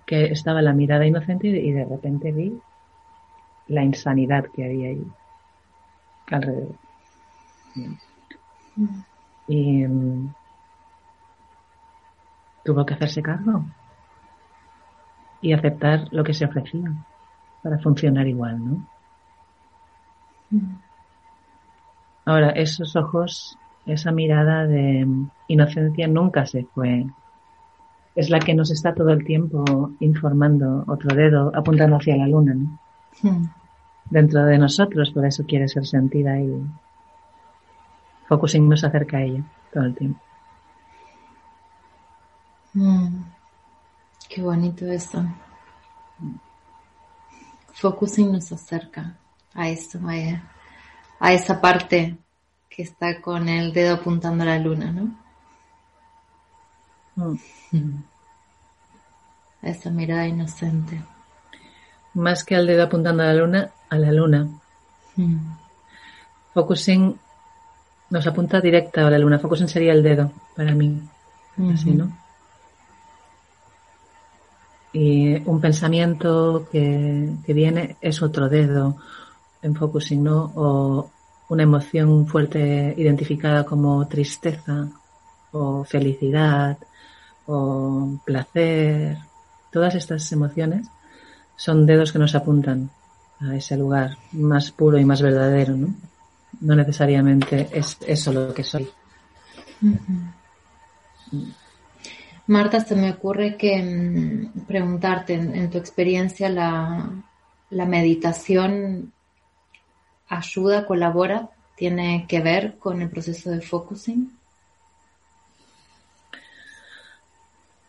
[0.04, 2.60] que estaba la mirada inocente y de repente vi
[3.68, 5.06] la insanidad que había ahí
[6.30, 6.76] alrededor.
[9.48, 10.34] Y mm,
[12.64, 13.64] tuvo que hacerse cargo
[15.40, 16.92] y aceptar lo que se ofrecía
[17.62, 18.86] para funcionar igual, ¿no?
[22.24, 25.06] Ahora, esos ojos, esa mirada de
[25.48, 27.06] inocencia nunca se fue.
[28.14, 32.54] Es la que nos está todo el tiempo informando, otro dedo apuntando hacia la luna,
[32.54, 32.78] ¿no?
[33.20, 33.44] Hmm
[34.12, 36.62] dentro de nosotros, por eso quiere ser sentida y
[38.28, 40.20] focusing nos acerca a ella todo el tiempo.
[42.74, 43.22] Mm.
[44.28, 45.24] qué bonito eso.
[47.72, 49.16] Focusing nos acerca
[49.54, 49.98] a eso,
[51.18, 52.16] a, esa parte
[52.68, 55.04] que está con el dedo apuntando a la luna, ¿no?
[57.16, 57.38] Mm.
[57.72, 58.04] Mm.
[59.62, 61.02] A esa mirada inocente.
[62.14, 64.48] Más que al dedo apuntando a la luna, a la luna.
[65.16, 65.36] Mm.
[66.54, 67.18] Focusing
[68.10, 69.38] nos apunta directa a la luna.
[69.38, 71.00] Focusing sería el dedo para mí.
[71.72, 72.10] Así, ¿no?
[74.92, 78.96] Y un pensamiento que, que, viene es otro dedo
[79.62, 80.52] en focusing, ¿no?
[80.54, 81.10] O
[81.48, 84.88] una emoción fuerte identificada como tristeza
[85.52, 86.76] o felicidad
[87.46, 89.18] o placer.
[89.70, 90.88] Todas estas emociones
[91.56, 92.90] son dedos que nos apuntan
[93.40, 95.94] a ese lugar más puro y más verdadero, ¿no?
[96.60, 98.88] No necesariamente es eso lo que soy.
[102.46, 107.10] Marta, se me ocurre que mm, preguntarte, en, tu experiencia, la,
[107.70, 109.12] la, meditación
[110.28, 114.30] ayuda, colabora, tiene que ver con el proceso de focusing?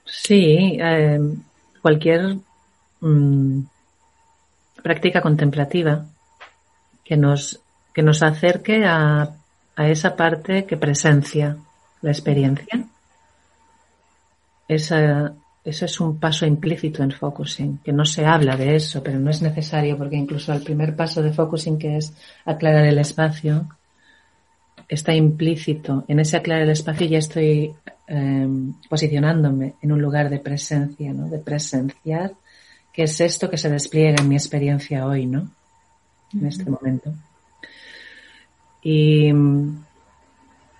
[0.06, 1.19] Sí, eh,
[1.82, 2.38] cualquier
[3.04, 3.66] mm,
[4.82, 6.06] práctica contemplativa
[7.04, 7.60] que nos,
[7.94, 9.30] que nos acerque a,
[9.76, 11.58] a esa parte que presencia
[12.02, 12.86] la experiencia.
[14.68, 19.20] Esa, eso es un paso implícito en focusing, que no se habla de eso, pero
[19.20, 22.13] no es necesario porque incluso el primer paso de focusing, que es
[22.46, 23.70] aclarar el espacio,
[24.88, 26.06] está implícito.
[26.08, 27.74] En ese aclarar el espacio ya estoy
[28.08, 31.30] em, posicionándome en un lugar de presencia, ¿no?
[31.30, 32.34] de presenciar
[32.93, 35.49] ¿Qué es esto que se despliega en mi experiencia hoy, ¿no?
[36.32, 37.12] En este momento.
[38.84, 39.32] Y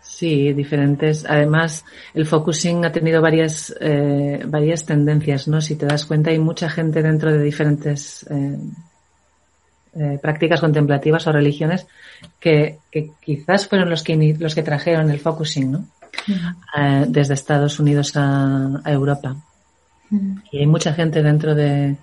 [0.02, 1.26] sí, diferentes.
[1.28, 5.60] Además, el focusing ha tenido varias, eh, varias tendencias, ¿no?
[5.60, 8.60] Si te das cuenta, hay mucha gente dentro de diferentes eh,
[9.95, 11.88] eh, prácticas contemplativas o religiones
[12.39, 12.78] que,
[13.21, 15.88] quizás fueron los que, los que trajeron el focusing, ¿no?
[17.08, 19.36] desde Estados Unidos a Europa.
[20.52, 21.95] Y hay mucha gente dentro de,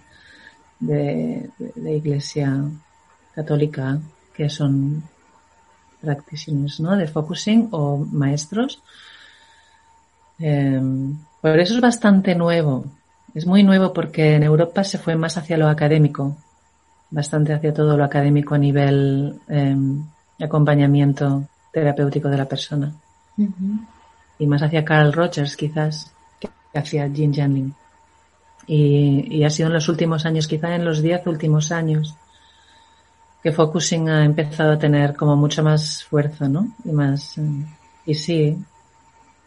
[0.80, 2.60] de, de, Iglesia
[3.34, 3.98] Católica
[4.34, 5.04] que son
[6.00, 6.96] practitioners, ¿no?
[6.96, 8.82] De focusing o maestros.
[10.40, 10.80] Eh,
[11.40, 12.86] por eso es bastante nuevo.
[13.34, 16.36] Es muy nuevo porque en Europa se fue más hacia lo académico,
[17.10, 19.76] bastante hacia todo lo académico a nivel eh,
[20.40, 22.92] acompañamiento terapéutico de la persona.
[24.38, 27.74] y más hacia Carl Rogers quizás que hacia Jim Jennings.
[28.72, 32.14] Y, y, ha sido en los últimos años, quizá en los diez últimos años,
[33.42, 36.68] que focusing ha empezado a tener como mucho más fuerza, ¿no?
[36.85, 37.64] Y más, eh,
[38.06, 38.56] y sí,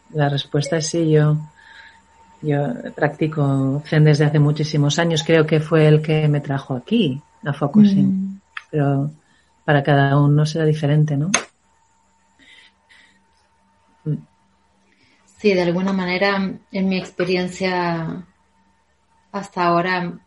[0.09, 1.37] la respuesta es sí, yo,
[2.41, 2.57] yo
[2.95, 7.53] practico Zen desde hace muchísimos años, creo que fue el que me trajo aquí, a
[7.53, 8.41] focusing, mm.
[8.71, 9.09] pero
[9.63, 11.31] para cada uno será diferente, ¿no?
[15.37, 18.25] Sí, de alguna manera, en mi experiencia
[19.33, 20.19] hasta ahora,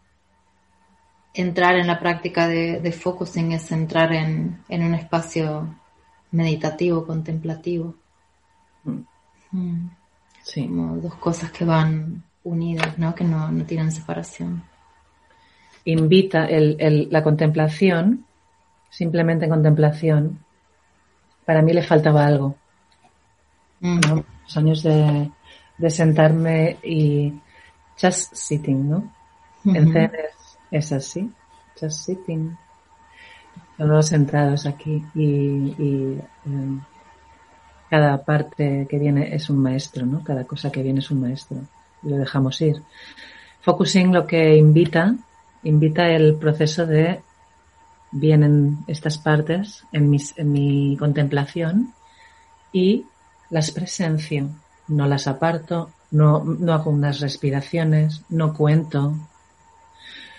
[1.32, 5.74] entrar en la práctica de, focusing es entrar en, un espacio
[6.32, 7.94] meditativo, contemplativo.
[8.84, 9.00] Mm.
[9.52, 9.90] Mm.
[10.42, 10.66] Sí.
[10.66, 13.14] Como dos cosas que van unidas, ¿no?
[13.14, 14.64] Que no, tienen separación.
[15.84, 18.26] Invita la contemplación,
[18.90, 20.40] simplemente contemplación.
[21.44, 22.56] Para mí le faltaba algo.
[23.80, 24.00] Mm.
[24.42, 25.30] Los años de,
[25.90, 27.32] sentarme y
[28.00, 29.12] just sitting, ¿no?
[29.64, 29.92] En
[30.70, 31.30] es así,
[31.80, 32.56] just sitting.
[33.76, 36.80] Solo sentados aquí y, em,
[37.90, 40.22] cada parte que viene es un maestro, ¿no?
[40.22, 41.58] Cada cosa que viene es un maestro.
[42.02, 42.82] Y lo dejamos ir.
[43.60, 45.14] Focusing lo que invita,
[45.62, 47.20] invita el proceso de
[48.12, 51.92] vienen estas partes en, mis, en mi contemplación
[52.72, 53.04] y
[53.50, 54.48] las presencio.
[54.88, 59.14] No las aparto, no, no hago unas respiraciones, no cuento,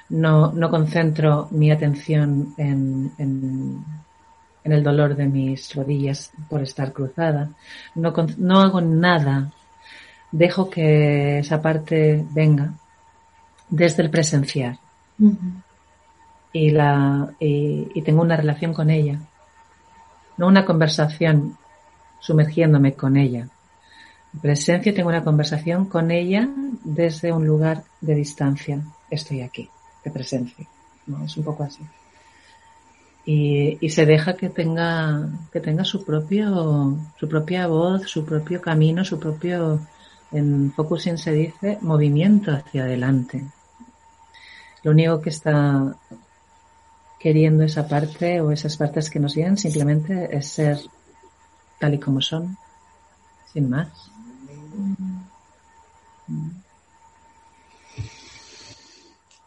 [0.10, 3.86] no, no concentro mi atención en, en,
[4.64, 7.50] el dolor de mis rodillas por estar cruzada.
[7.96, 9.52] No, no hago nada.
[10.32, 12.74] Dejo que esa parte venga
[13.70, 14.78] desde el presenciar.
[16.52, 19.20] y, la, y, y tengo una relación con ella.
[20.38, 21.58] No una conversación
[22.20, 23.48] sumergiéndome con ella.
[24.42, 26.48] Presencia tengo una conversación con ella
[26.84, 28.82] desde un lugar de distancia.
[29.10, 29.70] Estoy aquí
[30.10, 30.68] presencia.
[31.06, 31.24] ¿no?
[31.26, 31.84] Es un poco así.
[33.26, 38.62] Y, y, se deja que tenga, que tenga su propio, su propia voz, su propio
[38.62, 39.82] camino, su propio,
[40.32, 43.44] en focusing se dice, movimiento hacia adelante.
[44.84, 45.94] Lo único que está
[47.20, 50.80] queriendo esa parte o esas partes que nos guían simplemente es ser
[51.80, 52.58] tal y como son,
[53.52, 53.90] sin más.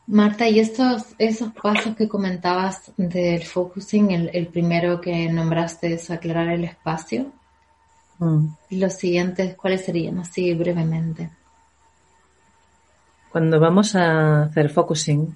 [0.06, 6.48] Marta, y estos esos pasos que comentabas del focusing, el, primero que nombraste es aclarar
[6.48, 7.30] el espacio.
[8.18, 8.46] Mm.
[8.70, 10.18] Los siguientes, ¿cuáles serían?
[10.18, 11.30] Así brevemente.
[13.30, 15.32] Cuando vamos a hacer focusing,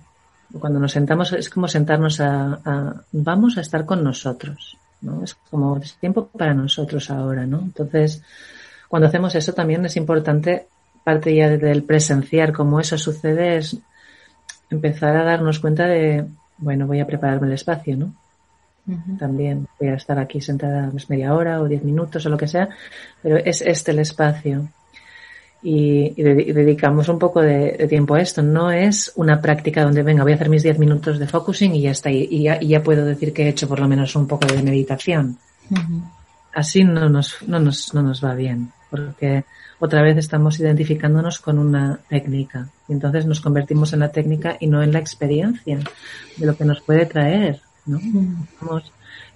[0.59, 5.23] cuando nos sentamos, es como sentarnos a, vamos a estar con nosotros, ¿no?
[5.23, 7.61] Es como es tiempo para nosotros ahora, ¿no?
[7.61, 8.23] Entonces,
[8.95, 10.69] cuando hacemos eso también es importante,
[11.03, 13.77] parte ya del presenciar cómo eso sucede, es
[14.71, 16.25] empezar a darnos cuenta de,
[16.59, 18.15] bueno, voy a prepararme el espacio, ¿no?
[19.19, 22.47] También voy a estar aquí sentada pues, media hora o diez minutos o lo que
[22.47, 22.69] sea,
[23.21, 24.69] pero es este el espacio.
[25.61, 28.43] Y, dedicamos un poco de, tiempo a esto.
[28.43, 31.81] No es una práctica donde, venga, voy a hacer mis diez minutos de focusing y
[31.81, 32.13] ya está.
[32.13, 34.63] Y, ya, y ya, puedo decir que he hecho por lo menos un poco de
[34.63, 35.37] meditación.
[36.55, 39.44] Así no nos, no, nos, no nos va bien, porque
[39.79, 42.68] otra vez estamos identificándonos con una técnica.
[42.88, 45.79] Y entonces nos convertimos en la técnica y no en la experiencia
[46.37, 47.99] de lo que nos puede traer, ¿no?
[47.99, 48.47] Mm.
[48.61, 48.83] no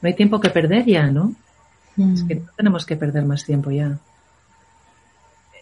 [0.03, 1.35] hay tiempo que perder ya, ¿no?
[1.97, 2.45] Es que mm.
[2.45, 3.99] no tenemos que perder más tiempo ya.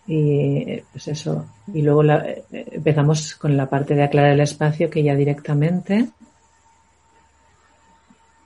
[0.06, 1.46] Y pues eso.
[1.72, 6.08] Y luego eh, empezamos con la parte de aclarar el espacio que ya directamente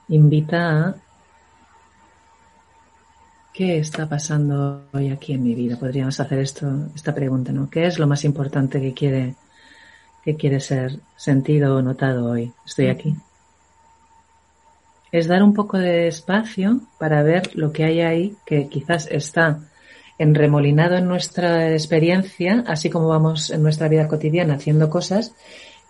[0.07, 0.95] invita a
[3.53, 5.77] ¿Qué está pasando hoy aquí en mi vida?
[5.77, 7.69] Podríamos hacer esto, esta pregunta, ¿no?
[7.69, 9.35] ¿Qué es lo más importante que quiere,
[10.23, 12.53] que quiere ser sentido o notado hoy?
[12.65, 13.13] Estoy aquí.
[15.11, 19.59] Es dar un poco de espacio para ver lo que hay ahí que quizás está
[20.17, 25.35] enremolinado en nuestra experiencia, así como vamos en nuestra vida cotidiana haciendo cosas,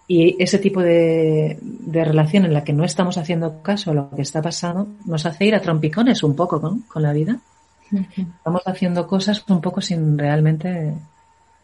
[0.08, 4.10] y ese tipo de, de, relación en la que no estamos haciendo caso a lo
[4.10, 7.40] que está pasando nos hace ir a trompicones un poco con la vida.
[7.92, 10.94] Estamos haciendo cosas un poco sin realmente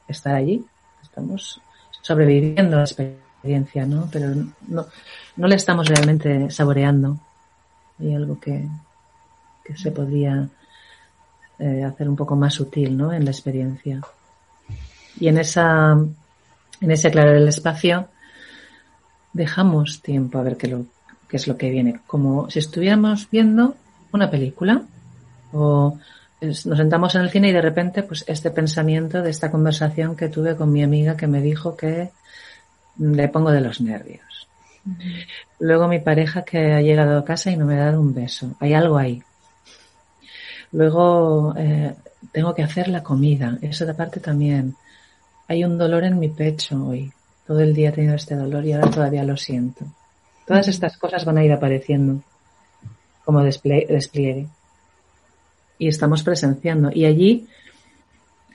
[0.07, 0.65] estar allí.
[1.01, 1.61] Estamos
[2.01, 4.09] sobreviviendo la experiencia, ¿no?
[4.11, 4.33] Pero
[4.67, 4.85] no,
[5.35, 7.19] no le estamos realmente saboreando.
[7.99, 8.67] Hay algo que,
[9.63, 10.47] que se podría
[11.59, 13.11] eh, hacer un poco más sutil, ¿no?
[13.11, 14.01] En la experiencia.
[15.19, 18.09] Y en esa, en ese aclarar el espacio,
[19.33, 20.85] dejamos tiempo a ver qué, lo,
[21.27, 21.99] qué es lo que viene.
[22.05, 23.75] Como si estuviéramos viendo
[24.11, 24.83] una película
[25.51, 25.97] o
[26.41, 30.29] nos sentamos en el cine y de repente, pues este pensamiento de esta conversación que
[30.29, 32.09] tuve con mi amiga que me dijo que
[32.99, 34.47] le pongo de los nervios.
[35.59, 38.55] Luego mi pareja que ha llegado a casa y no me ha dado un beso.
[38.59, 39.21] Hay algo ahí.
[40.71, 41.93] Luego eh,
[42.31, 43.57] tengo que hacer la comida.
[43.61, 44.75] Eso de parte también.
[45.47, 47.11] Hay un dolor en mi pecho hoy.
[47.45, 49.85] Todo el día he tenido este dolor y ahora todavía lo siento.
[50.45, 52.21] Todas estas cosas van a ir apareciendo
[53.25, 54.47] como despliegue.
[55.79, 56.89] Y estamos presenciando.
[56.93, 57.47] Y allí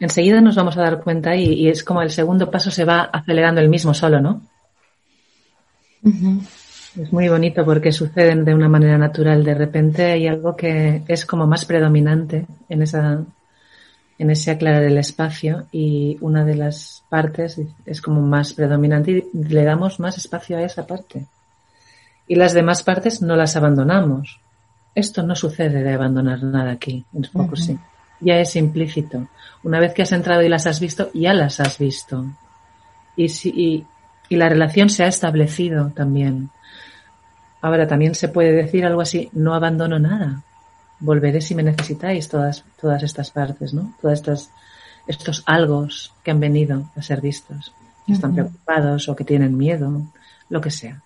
[0.00, 3.60] enseguida nos vamos a dar cuenta y, es como el segundo paso se va acelerando
[3.60, 4.42] el mismo solo, ¿no?
[7.00, 9.44] Es muy bonito porque suceden de una manera natural.
[9.44, 13.24] De repente hay algo que es como más predominante en esa,
[14.18, 19.44] en ese aclarar el espacio y una de las partes es como más predominante y
[19.48, 21.26] le damos más espacio a esa parte.
[22.26, 24.41] Y las demás partes no las abandonamos.
[24.94, 27.80] Esto no sucede de abandonar nada aquí en Focusing.
[28.20, 29.28] Ya es implícito.
[29.64, 32.26] Una vez que has entrado y las has visto, ya las has visto.
[33.16, 33.86] Y, si,
[34.28, 36.50] y la relación se ha establecido también.
[37.60, 40.42] Ahora también se puede decir algo así, no abandono nada.
[41.00, 43.94] Volveré si me necesitáis todas, todas estas partes, ¿no?
[44.00, 44.50] Todas estas,
[45.06, 47.72] estos algos que han venido a ser vistos,
[48.06, 50.02] que están preocupados o que tienen miedo,
[50.48, 51.00] lo que sea.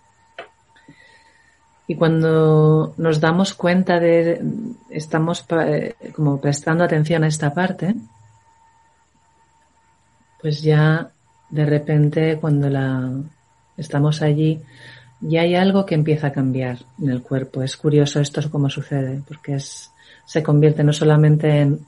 [1.88, 4.42] Y cuando nos damos cuenta de,
[4.90, 7.94] estamos eh, como prestando atención a esta parte,
[10.40, 11.10] pues ya
[11.48, 13.12] de repente cuando la
[13.76, 14.60] estamos allí,
[15.20, 17.62] ya hay algo que empieza a cambiar en el cuerpo.
[17.62, 19.90] Es curioso esto cómo sucede, porque es,
[20.24, 21.80] se convierte no solamente en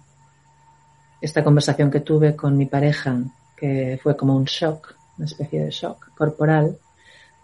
[1.21, 3.19] esta conversación que tuve con mi pareja,
[3.57, 6.79] que fue como un shock, una especie de shock corporal,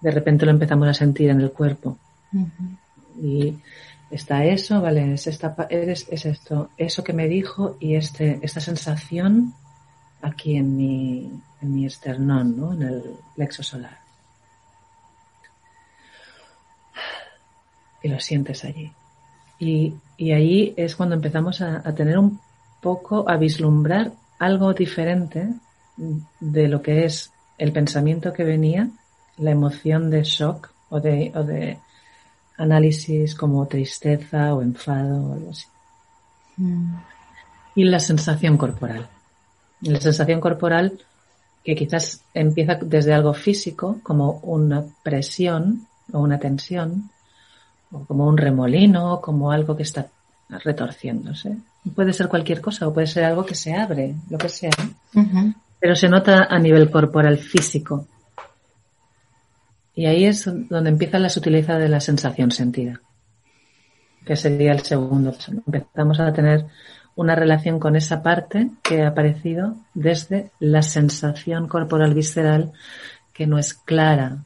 [0.01, 1.99] de repente lo empezamos a sentir en el cuerpo.
[3.21, 3.55] Y
[4.11, 8.61] está eso, vale, es, esta, es, es esto, eso que me dijo y este, esta
[8.61, 9.55] sensación
[10.23, 11.31] aquí en mi,
[11.63, 12.73] en mi esternón, ¿no?
[12.73, 13.03] en el
[13.35, 14.05] plexo solar.
[18.05, 18.93] y lo sientes allí.
[19.59, 22.39] Y, y ahí es cuando empezamos a, tener un
[22.81, 25.49] poco, a vislumbrar algo diferente
[26.39, 28.91] de lo que es el pensamiento que venía,
[29.39, 31.79] la emoción de shock o de, o de
[32.57, 35.67] análisis como tristeza o enfado o algo así.
[36.57, 36.95] Mm.
[37.77, 39.09] Y la sensación corporal.
[39.81, 40.99] La sensación corporal
[41.65, 47.11] que quizás empieza desde algo físico, como una presión o una tensión,
[48.07, 50.07] como un remolino, como algo que está
[50.49, 51.57] retorciéndose.
[51.95, 54.71] Puede ser cualquier cosa o puede ser algo que se abre, lo que sea.
[55.81, 58.07] Pero se nota a nivel corporal físico.
[59.95, 63.01] Y ahí es donde empieza la sutileza de la sensación sentida,
[64.25, 65.35] que sería el segundo.
[65.67, 66.67] Empezamos a tener
[67.17, 72.73] una relación con esa parte que ha aparecido desde la sensación corporal visceral
[73.33, 74.45] que no es clara,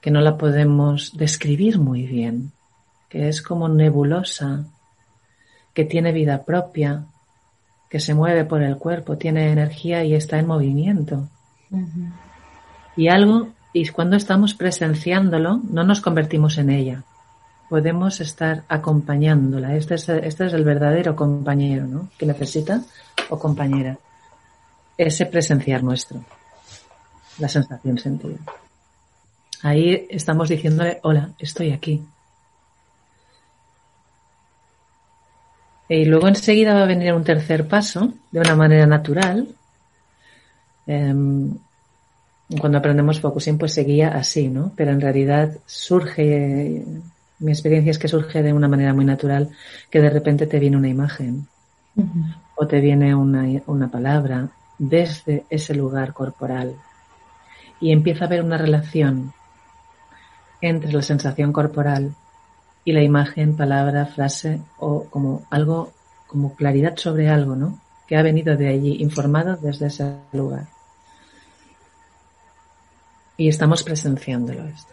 [0.00, 2.52] que no la podemos describir muy bien,
[3.08, 4.66] que es como nebulosa,
[5.74, 7.06] que tiene vida propia,
[7.90, 11.28] que se mueve por el cuerpo, tiene energía y está en movimiento.
[12.96, 17.02] Y algo, y cuando estamos presenciándolo, no nos convertimos en ella.
[17.68, 19.76] Podemos estar acompañándola.
[19.76, 22.08] Este es, este es el verdadero compañero, ¿no?
[22.16, 22.80] Que necesita
[23.28, 23.98] o compañera.
[24.96, 26.24] Ese presenciar nuestro.
[27.38, 28.38] La sensación sentida.
[29.62, 32.02] Ahí estamos diciéndole, hola, estoy aquí.
[35.90, 39.54] Y luego enseguida va a venir un tercer paso, de una manera natural.
[40.86, 41.58] Em,
[42.60, 44.72] cuando aprendemos focusing, pues seguía así, ¿no?
[44.76, 46.84] Pero en realidad surge,
[47.38, 49.50] mi experiencia es que surge de una manera muy natural,
[49.90, 51.46] que de repente te viene una imagen
[52.54, 56.76] o te viene una, una palabra desde ese lugar corporal
[57.80, 59.32] y empieza a haber una relación
[60.60, 62.14] entre la sensación corporal
[62.84, 65.92] y la imagen, palabra, frase o como algo,
[66.28, 67.80] como claridad sobre algo, ¿no?
[68.06, 70.75] Que ha venido de allí, informado desde ese lugar.
[73.36, 74.92] Y estamos presenciándolo esto.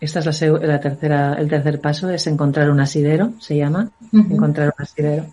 [0.00, 4.82] Esta es la, tercera, el tercer paso es encontrar un asidero, se llama, encontrar un
[4.82, 5.26] asidero,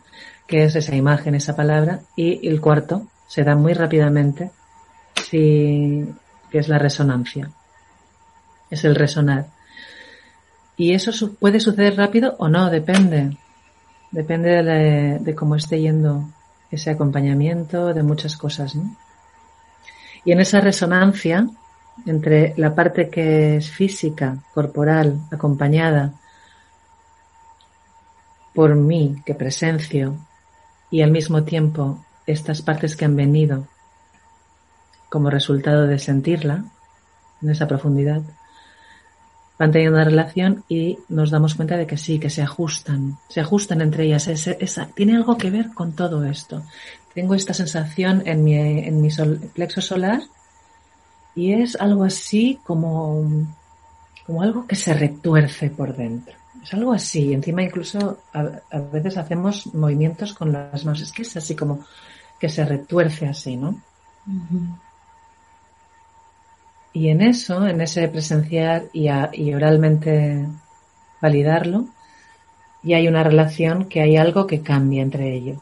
[0.45, 4.51] que es esa imagen, esa palabra, y el cuarto se da muy rápidamente
[5.27, 6.07] si
[6.51, 7.49] que es la resonancia.
[8.69, 9.47] Es el resonar.
[10.77, 13.37] Y eso puede suceder rápido o no, depende.
[14.11, 14.63] Depende
[15.19, 16.29] de, cómo esté yendo
[16.71, 18.75] ese acompañamiento, de muchas cosas.
[20.25, 21.47] Y en esa resonancia
[22.05, 26.13] entre la parte que es física, corporal, acompañada,
[28.53, 30.15] por mí que presencio
[30.91, 33.67] y al mismo tiempo estas partes que han venido
[35.09, 36.63] como resultado de sentirla
[37.41, 38.21] en esa profundidad,
[39.57, 43.41] van teniendo una relación y nos damos cuenta de que sí, que se ajustan, se
[43.41, 44.27] ajustan entre ellas.
[44.27, 46.63] esa, tiene algo que ver con todo esto.
[47.13, 49.09] Tengo esta sensación en mi, en mi
[49.53, 50.21] plexo solar
[51.35, 53.47] y es algo así como,
[54.25, 56.35] como algo que se retuerce por dentro.
[56.63, 57.33] Es algo así.
[57.33, 61.01] Encima incluso a, veces hacemos movimientos con las manos.
[61.01, 61.85] Es que es así como
[62.39, 63.81] que se retuerce así, ¿no?
[66.93, 70.47] Y en eso, en ese presenciar y, y oralmente
[71.21, 71.87] validarlo,
[72.83, 75.57] y hay una relación que hay algo que cambia entre ellos.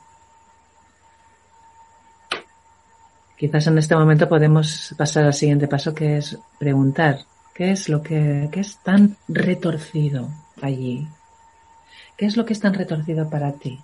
[3.38, 7.19] Quizás en este momento podemos pasar al siguiente paso que es preguntar
[7.53, 10.29] qué es lo que qué es tan retorcido
[10.61, 11.07] allí.
[12.17, 13.79] ¿Qué es lo que es tan retorcido para ti?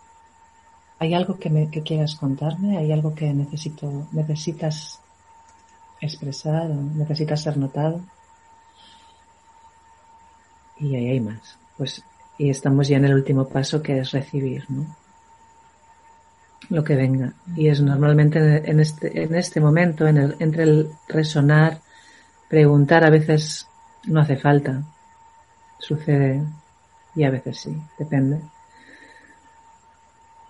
[0.98, 2.78] ¿Hay algo que, me, que quieras contarme?
[2.78, 5.00] ¿Hay algo que necesito, necesitas
[6.02, 8.02] expresar o necesitas ser notado?
[10.80, 11.60] Y ahí hay más.
[11.78, 12.04] Pues,
[12.40, 15.03] y estamos ya en el último paso que es recibir, ¿no?
[16.70, 17.34] Lo que venga.
[17.56, 21.80] Y es normalmente en este, en este momento, en el, entre el resonar,
[22.50, 23.68] preguntar, a veces
[24.06, 24.84] no hace falta.
[25.80, 26.42] Sucede
[27.16, 28.40] y a veces sí, depende.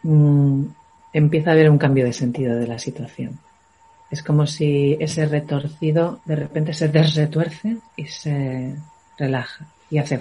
[0.04, 0.66] Mm,
[1.14, 3.40] empieza a haber un cambio de sentido de la situación.
[4.12, 8.76] Es como si ese retorcido de repente se desretuerce y se
[9.18, 10.20] relaja y hace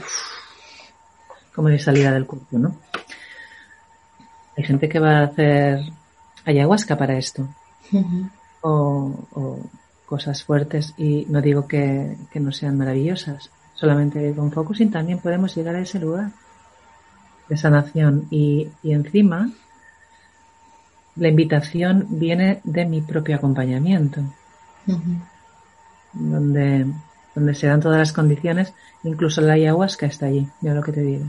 [1.54, 2.76] como de salida del cuerpo, ¿no?
[4.56, 5.80] Hay gente que va a hacer
[6.44, 7.48] ayahuasca para esto.
[8.62, 9.58] o,
[10.06, 13.50] cosas fuertes y no digo que, que no sean maravillosas.
[13.74, 16.32] Solamente con focusing también podemos llegar a ese lugar
[17.48, 19.50] de sanación y, y encima
[21.16, 24.22] la invitación viene de mi propio acompañamiento,
[26.12, 26.86] donde,
[27.34, 28.72] donde se dan todas las condiciones,
[29.04, 31.26] incluso la ayahuasca está allí, ya lo que te digo.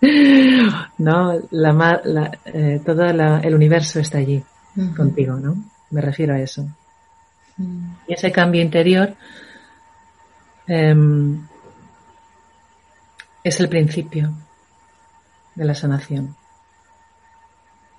[0.98, 4.42] no, la, la eh, todo el universo está allí
[4.96, 5.56] contigo, ¿no?
[5.90, 6.66] Me refiero a eso.
[8.08, 9.14] Y ese cambio interior
[10.66, 11.46] em,
[13.44, 14.32] es el principio
[15.54, 16.34] de la sanación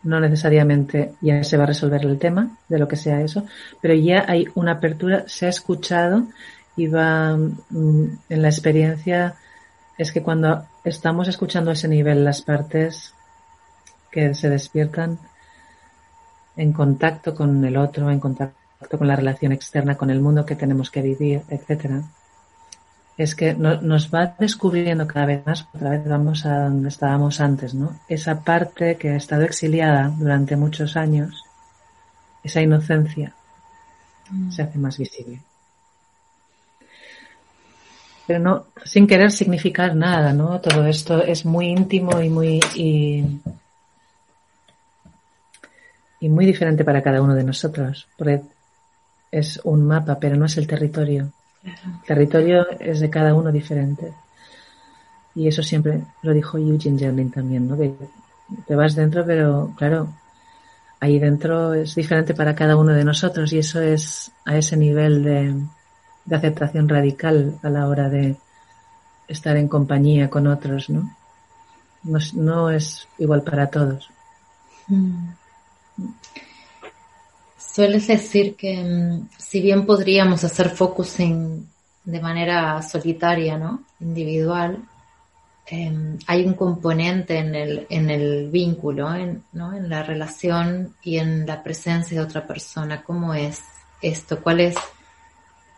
[0.06, 3.46] no necesariamente ya se va a resolver el tema de lo que sea eso,
[3.82, 6.28] pero ya hay una apertura, se ha escuchado
[6.78, 9.36] y va mm, en la experiencia
[9.98, 13.14] es que cuando estamos escuchando a ese nivel las partes
[14.12, 15.20] que se despiertan
[16.58, 20.56] en contacto con el otro, en contacto con la relación externa, con el mundo que
[20.56, 22.04] tenemos que vivir, etcétera,
[23.18, 27.74] es que nos va descubriendo cada vez más, otra vez vamos a donde estábamos antes,
[27.74, 27.98] ¿no?
[28.10, 31.44] Esa parte que ha estado exiliada durante muchos años,
[32.44, 33.34] esa inocencia,
[34.30, 34.52] mm.
[34.52, 35.42] se hace más visible.
[38.28, 40.60] Pero no, sin querer significar nada, ¿no?
[40.60, 43.24] Todo esto es muy íntimo y muy, y,
[46.20, 48.42] y muy diferente para cada uno de nosotros, porque
[49.32, 51.32] es un mapa, pero no es el territorio.
[51.64, 54.14] El territorio es de cada uno diferente.
[55.36, 57.78] Y eso siempre lo dijo Eugene Jardin también, ¿no?
[57.78, 57.94] Que
[58.66, 60.08] te vas dentro, pero claro,
[61.00, 65.24] ahí dentro es diferente para cada uno de nosotros y eso es a ese nivel
[65.24, 65.56] de,
[66.26, 68.36] de aceptación radical a la hora de
[69.28, 71.16] estar en compañía con otros, ¿no?
[72.34, 74.10] No, es igual para todos.
[74.88, 75.30] Mm.
[77.58, 81.68] Sueles decir que mm, si bien podríamos hacer focusing
[82.04, 83.84] de manera solitaria, ¿no?
[84.00, 84.84] Individual,
[85.66, 89.74] em, hay un componente en el, en el vínculo, en, ¿no?
[89.74, 93.02] en la relación y en la presencia de otra persona.
[93.04, 93.62] ¿Cómo es
[94.02, 94.40] esto?
[94.42, 94.76] ¿Cuál es,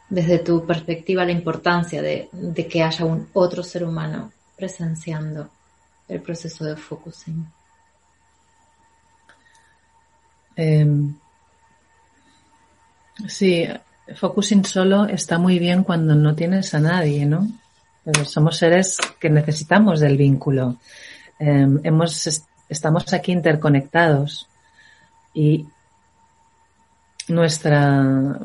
[0.10, 2.30] desde tu perspectiva, la importancia de,
[2.70, 5.50] que haya un otro ser humano presenciando
[6.08, 7.46] el proceso de focusing?
[10.56, 11.16] Em,
[13.26, 13.68] Sí,
[14.16, 17.48] focusing solo está muy bien cuando no tienes a nadie, ¿no?
[18.04, 20.78] Pero somos seres que necesitamos del vínculo.
[21.40, 24.48] Em, hemos, estamos aquí interconectados
[25.34, 25.66] y
[27.28, 28.40] nuestra,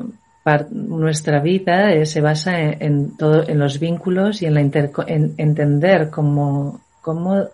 [0.71, 6.09] nuestra vida eh, se basa en, todo, en los vínculos y en, la en entender
[6.09, 7.47] cómo, cómo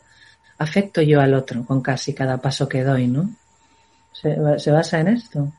[0.57, 3.29] afecto yo al otro con casi cada paso que doy, ¿no?
[4.11, 5.49] se basa en esto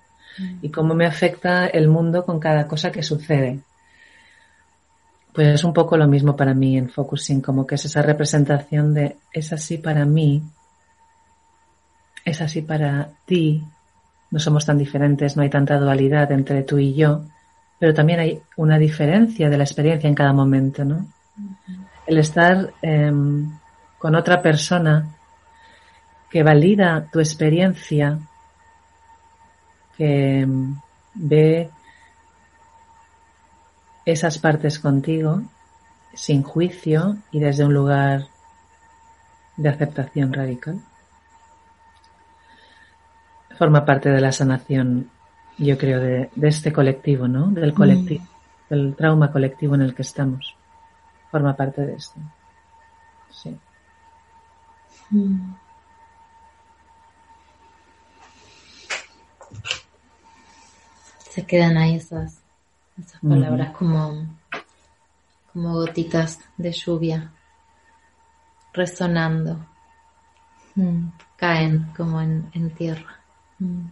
[0.63, 3.61] y cómo me afecta el mundo con cada cosa que sucede.
[5.33, 8.95] pues es un poco lo mismo para mí en focusing, como que es esa representación
[8.95, 10.43] de es así para mí,
[12.25, 13.65] es así para ti,
[14.31, 17.23] no somos tan diferentes, no hay tanta dualidad entre tú y yo,
[17.79, 21.07] pero también hay una diferencia de la experiencia en cada momento, ¿no?
[22.07, 23.51] El estar em,
[23.99, 25.07] con otra persona
[26.31, 28.19] que valida tu experiencia,
[29.97, 30.77] que em,
[31.15, 31.71] ve
[34.05, 35.43] esas partes contigo
[36.15, 38.27] sin juicio y desde un lugar
[39.57, 40.81] de aceptación radical.
[43.61, 45.11] Forma parte de la sanación,
[45.59, 47.49] yo creo, de, este colectivo, ¿no?
[47.49, 48.71] Del colectivo, mm.
[48.71, 50.57] del trauma colectivo en el que estamos.
[51.31, 52.19] Forma parte de esto.
[53.31, 53.55] Sí.
[55.11, 55.55] Mm.
[61.19, 62.41] Se quedan ahí esas
[62.99, 64.27] esas palabras como,
[65.53, 67.31] como gotitas de lluvia
[68.73, 69.67] resonando.
[70.75, 71.09] Mm.
[71.37, 73.20] Caen como en, tierra.
[73.61, 73.87] Mm.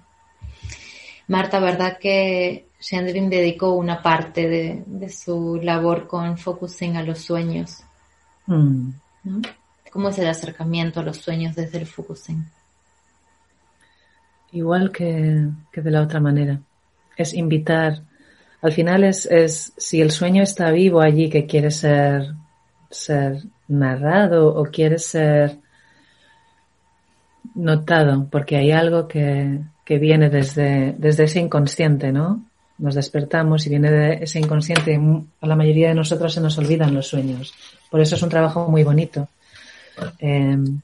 [1.28, 7.84] Marta, ¿verdad que Shandrin dedicó una parte de, su labor con focusing a los sueños?
[8.46, 8.90] Mm.
[9.92, 12.44] ¿Cómo es el acercamiento a los sueños desde el focusing?
[14.50, 16.60] Igual que, que de la otra manera.
[17.16, 18.02] Es invitar
[18.60, 22.34] al final es, es si el sueño está vivo allí que quiere ser,
[22.90, 25.58] ser narrado o quiere ser
[27.55, 32.44] notado, porque hay algo que, que viene desde, desde ese inconsciente, ¿no?
[32.78, 35.01] Nos despertamos y viene de ese inconsciente.
[35.40, 37.53] A la mayoría de nosotros se nos olvidan los sueños.
[37.90, 39.28] Por eso es un trabajo muy bonito.
[40.18, 40.80] Em,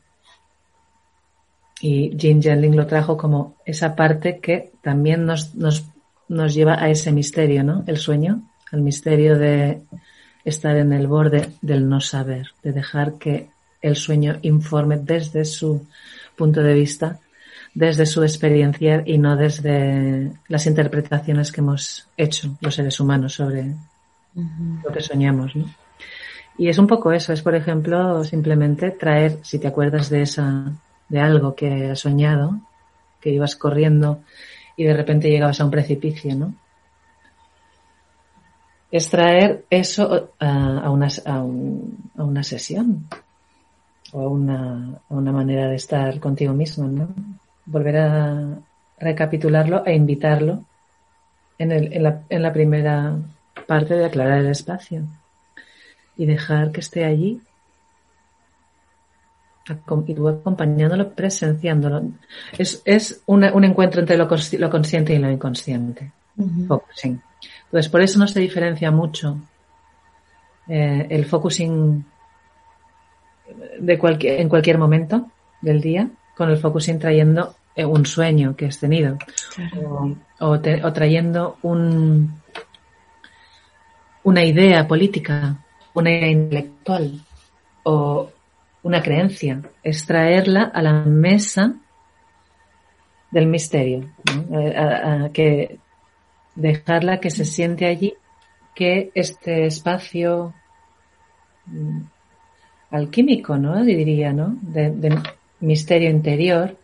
[1.81, 5.85] y Jim Jenling lo trajo como esa parte que también nos, nos
[6.29, 7.85] nos lleva a ese misterio, ¿no?
[7.87, 8.43] El sueño,
[8.73, 9.83] el misterio de
[10.45, 13.49] estar en el borde del no saber, de dejar que
[13.81, 15.87] el sueño informe desde su
[16.37, 17.20] punto de vista,
[17.74, 23.74] desde su experiencia y no desde las interpretaciones que hemos hecho los seres humanos sobre
[24.35, 25.66] lo que soñamos, ¿no?
[26.57, 30.72] Y es un poco eso, es por ejemplo simplemente traer, si te acuerdas de esa,
[31.09, 32.61] de algo que has soñado,
[33.20, 34.20] que ibas corriendo
[34.76, 36.55] y de repente llegabas a un precipicio, ¿no?
[38.93, 43.09] Es traer eso a, una, a, una sesión
[44.15, 47.09] o a una, a una manera de estar contigo mismo, ¿no?
[47.67, 48.59] Volver a
[48.99, 50.65] recapitularlo e invitarlo
[51.59, 53.17] en, el, en, la, en la primera
[53.67, 55.03] parte de aclarar el espacio
[56.17, 57.41] y dejar que esté allí
[60.07, 62.03] y tú acompañándolo, presenciándolo.
[62.57, 66.12] Es, es un encuentro entre lo, consciente y lo inconsciente.
[66.69, 67.21] Focusing.
[67.65, 69.39] Entonces, por eso no se diferencia mucho
[70.69, 72.05] eh, el focusing
[73.85, 75.30] de cualquier, en cualquier momento
[75.61, 79.18] del día con el focusing trayendo eh, un sueño que has tenido.
[79.80, 82.41] O, o, trayendo un,
[84.24, 85.59] una idea política,
[85.95, 87.20] una idea intelectual
[87.85, 88.30] o,
[88.82, 91.74] una creencia, es traerla a la mesa
[93.30, 94.11] del misterio,
[95.32, 95.78] que
[96.55, 98.14] dejarla que se siente allí,
[98.74, 100.53] que este espacio
[101.66, 102.03] mm,
[102.95, 103.82] alquímico, ¿no?
[103.84, 104.57] Diría, ¿no?
[104.62, 105.18] De,
[105.61, 106.76] misterio interior,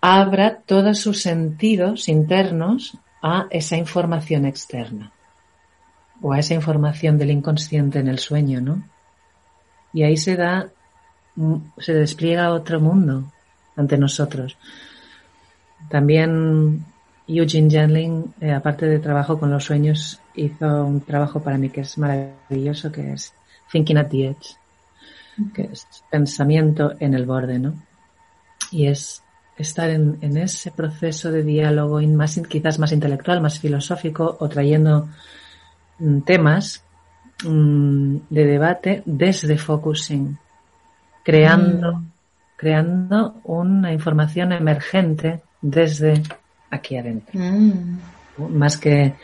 [0.00, 5.12] abra todos sus sentidos internos a esa información externa
[6.20, 8.82] o a esa información del inconsciente en el sueño, ¿no?
[9.92, 10.68] y ahí se da,
[11.78, 13.32] se despliega otro mundo
[13.76, 14.56] ante nosotros.
[15.88, 16.84] También
[17.26, 21.82] Eugene Janling, eh, aparte de trabajo con los sueños, hizo un trabajo para mí que
[21.82, 23.32] es maravilloso, que es
[23.70, 24.56] Thinking at the Edge,
[25.54, 27.74] que es pensamiento en el borde, ¿no?
[28.70, 29.22] Y es
[29.56, 35.08] estar en, en ese proceso de diálogo más, quizás más intelectual, más filosófico, o trayendo
[35.98, 36.82] mm, temas
[37.44, 40.36] Mm, de debate desde focusing,
[41.22, 42.10] creando, mm.
[42.56, 46.20] creando una información emergente desde
[46.68, 47.38] aquí adentro.
[47.38, 47.98] Mm.
[48.50, 49.14] Más que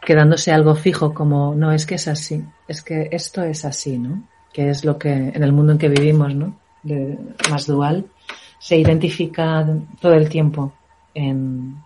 [0.00, 4.22] quedándose algo fijo como, no, es que es así, es que esto es así, ¿no?
[4.52, 6.58] Que es lo que en el mundo en que vivimos, ¿no?
[7.50, 8.06] Más dual,
[8.58, 9.66] se identifica
[10.00, 10.72] todo el tiempo
[11.14, 11.82] en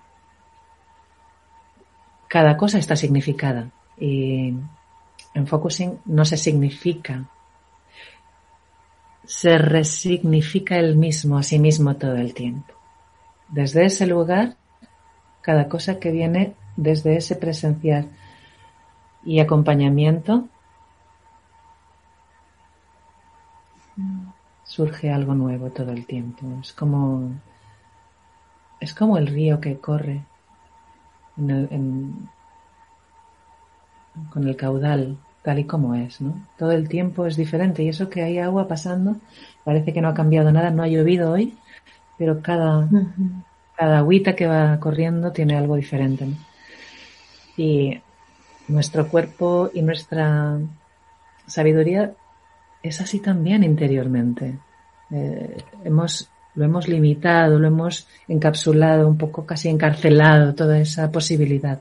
[2.29, 4.55] cada cosa está significada y
[5.35, 7.29] en focusing no se significa,
[9.25, 12.73] se resignifica el mismo a sí mismo todo el tiempo.
[13.49, 14.57] Desde ese lugar,
[15.43, 18.07] cada cosa que viene desde ese presenciar
[19.25, 20.49] y acompañamiento,
[24.65, 26.47] surge algo nuevo todo el tiempo.
[26.61, 27.31] Es como,
[28.81, 30.23] es como el río que corre
[34.31, 36.47] con el caudal tal y como es, ¿no?
[36.57, 39.17] Todo el tiempo es diferente y eso que hay agua pasando
[39.65, 41.59] parece que no ha cambiado nada, no ha llovido hoy,
[42.17, 42.89] pero cada,
[43.77, 46.29] cada agüita que va corriendo tiene algo diferente.
[47.57, 48.01] Y
[48.69, 50.59] nuestro cuerpo y nuestra
[51.47, 52.13] sabiduría
[52.83, 54.59] es así también interiormente.
[55.11, 61.81] Eh, hemos, lo hemos limitado, lo hemos encapsulado, un poco casi encarcelado toda esa posibilidad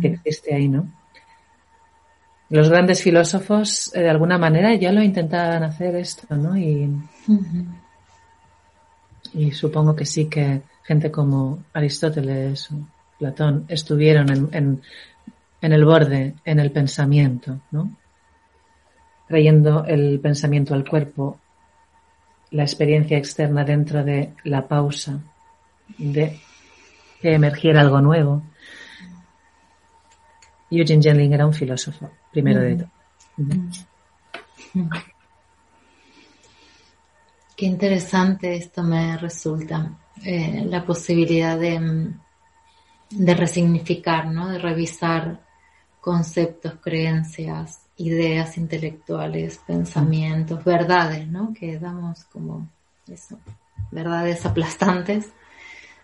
[0.00, 0.86] que existe ahí, ¿no?
[2.48, 6.56] Los grandes filósofos, eh, de alguna manera, ya lo intentaban hacer esto, ¿no?
[6.56, 6.90] Y,
[9.34, 12.76] y supongo que sí que gente como Aristóteles o
[13.18, 14.82] Platón estuvieron en, en,
[15.60, 17.96] en el borde, en el pensamiento, ¿no?
[19.26, 21.40] trayendo el pensamiento al cuerpo,
[22.50, 25.20] la experiencia externa dentro de la pausa,
[25.98, 26.38] de
[27.20, 28.42] que emergiera algo nuevo.
[30.70, 32.90] Eugene Jennings era un filósofo, primero de todo.
[37.56, 39.90] Qué interesante esto me resulta,
[40.24, 42.12] eh, la posibilidad de,
[43.10, 44.48] de resignificar, ¿no?
[44.48, 45.40] de revisar
[46.00, 51.52] conceptos, creencias, ideas intelectuales, pensamientos, verdades, ¿no?
[51.52, 52.68] Que damos como
[53.08, 53.38] eso,
[53.90, 55.32] verdades aplastantes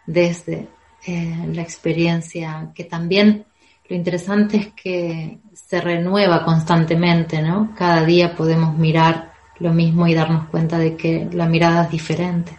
[0.06, 0.68] desde
[1.06, 3.44] eh, la experiencia, que también
[3.88, 7.74] lo interesante es que se renueva constantemente, ¿no?
[7.76, 12.58] Cada día podemos mirar lo mismo y darnos cuenta de que la mirada es diferente.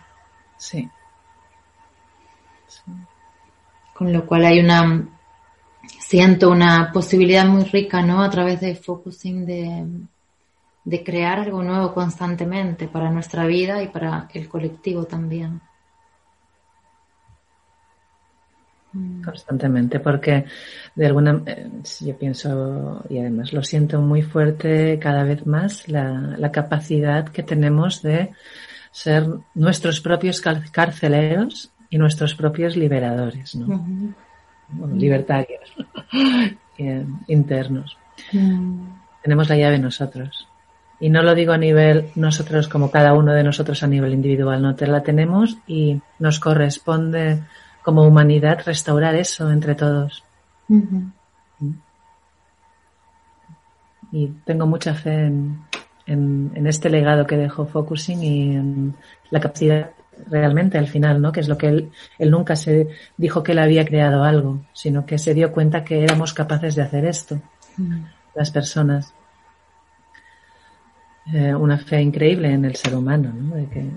[0.58, 0.90] sí.
[3.94, 5.08] Con lo cual hay una
[6.00, 8.22] siento una posibilidad muy rica, ¿no?
[8.22, 9.86] A través de focusing de,
[10.84, 15.62] de crear algo nuevo constantemente para nuestra vida y para el colectivo también.
[18.94, 19.24] Mm.
[19.24, 20.46] Constantemente, porque
[20.96, 21.70] de alguna eh,
[22.02, 27.44] yo pienso y además lo siento muy fuerte cada vez más la, la capacidad que
[27.44, 28.32] tenemos de
[28.92, 29.26] ser
[29.56, 33.86] nuestros propios carceleros y nuestros propios liberadores, ¿no?
[34.96, 35.62] libertarios
[36.80, 37.96] eh, internos.
[38.32, 38.80] Mm.
[39.22, 40.48] Tenemos la llave nosotros.
[41.00, 44.60] Y no lo digo a nivel nosotros como cada uno de nosotros a nivel individual,
[44.60, 47.44] no te la tenemos y nos corresponde
[47.84, 50.24] como humanidad restaurar eso entre todos.
[54.12, 55.60] Y tengo mucha fe en,
[56.08, 58.96] en, este legado que dejó Focusing y en
[59.30, 59.92] la capacidad
[60.30, 61.32] realmente al final, ¿no?
[61.32, 62.88] Que es lo que él, él nunca se
[63.18, 66.82] dijo que él había creado algo, sino que se dio cuenta que éramos capaces de
[66.82, 67.42] hacer esto,
[67.78, 68.04] mm.
[68.36, 69.14] las personas.
[71.34, 73.56] Eh, una fe increíble en el ser humano, ¿no?
[73.56, 73.90] De que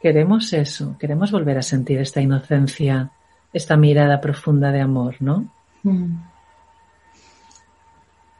[0.00, 3.10] queremos eso, queremos volver a sentir esta inocencia,
[3.52, 5.46] esta mirada profunda de amor, ¿no?
[5.82, 6.16] Mm.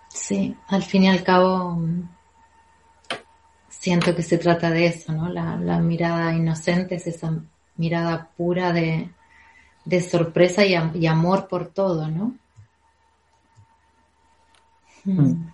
[0.08, 1.78] Sí, al fin y al cabo
[3.84, 5.28] siento que se trata de eso, ¿no?
[5.28, 7.38] La, mirada inocente es esa
[7.76, 9.10] mirada pura de,
[10.00, 12.34] sorpresa y, amor por todo, ¿no?
[15.04, 15.20] Hmm.
[15.20, 15.52] Mm.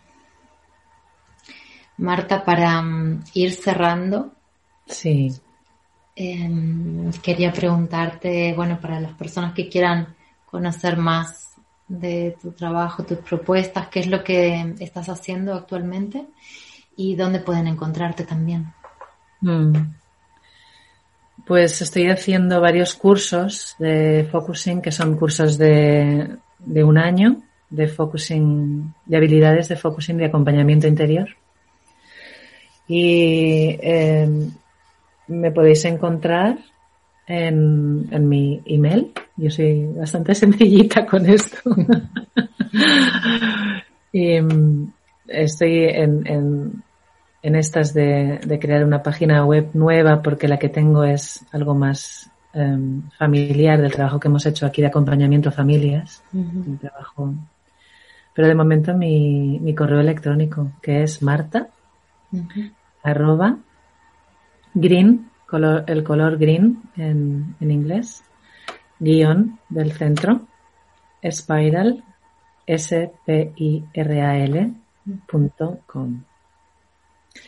[1.97, 4.31] Marta, para mm, ir cerrando,
[4.87, 5.35] sí.
[6.15, 10.15] Em, quería preguntarte, bueno, para las personas que quieran
[10.47, 11.57] conocer más
[11.89, 16.29] de tu trabajo, tus propuestas, qué es lo que estás haciendo actualmente
[17.01, 18.67] y dónde pueden encontrarte también.
[19.41, 19.73] Mm.
[21.47, 27.41] Pues estoy haciendo varios cursos de focusing, que son cursos de, de un año,
[27.71, 31.31] de focusing, de habilidades de focusing de acompañamiento interior.
[32.87, 34.53] Y em,
[35.29, 36.59] me podéis encontrar
[37.27, 39.13] en, en, mi email.
[39.37, 41.57] Yo soy bastante sencillita con esto.
[44.13, 44.91] y em,
[45.31, 46.83] estoy en, en,
[47.43, 51.75] en estas de, de, crear una página web nueva porque la que tengo es algo
[51.75, 56.23] más um, familiar del trabajo que hemos hecho aquí de acompañamiento a familias.
[56.33, 57.35] Uh trabajo.
[58.35, 61.69] Pero de momento mi, mi, correo electrónico que es marta
[62.33, 62.73] uh -huh.
[63.03, 63.59] arroba
[64.75, 68.23] green, color, el color green en, en inglés,
[68.99, 70.43] guion del centro,
[71.23, 72.05] spiral,
[72.67, 74.57] S-P-I-R-A-L
[75.27, 76.23] punto com.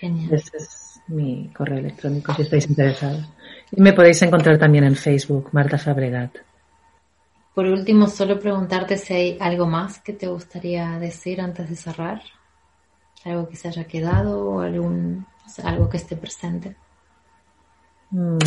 [0.01, 3.29] Ese es mi correo electrónico si estáis interesados.
[3.71, 6.37] Y me podéis encontrar también en Facebook, Marta Fabregat.
[7.55, 12.23] Por último, solo preguntarte si hay algo más que te gustaría decir antes de cerrar.
[13.25, 15.27] Algo que se haya quedado o algún,
[15.63, 16.75] algo que esté presente.
[18.11, 18.39] Mm.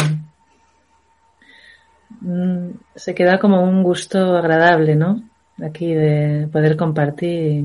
[2.21, 5.23] Mm, se queda como un gusto agradable, ¿no?
[5.63, 7.63] Aquí de poder compartir.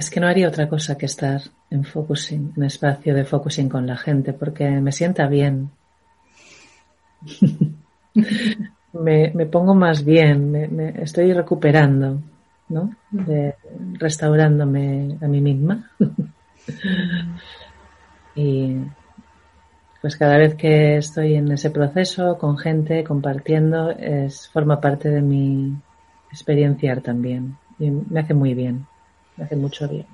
[0.00, 3.86] Es que no haría otra cosa que estar en focusing, en espacio de focusing con
[3.86, 5.68] la gente, porque me sienta bien.
[8.94, 12.18] me, me, pongo más bien, me, estoy recuperando,
[12.70, 12.96] ¿no?
[13.98, 15.90] restaurándome a mí misma.
[18.34, 18.76] y
[20.00, 25.20] pues cada vez que estoy en ese proceso con gente, compartiendo, es, forma parte de
[25.20, 25.76] mi
[26.32, 27.58] experienciar también.
[27.78, 28.86] Y me hace muy bien,
[29.40, 30.06] me hace mucho bien.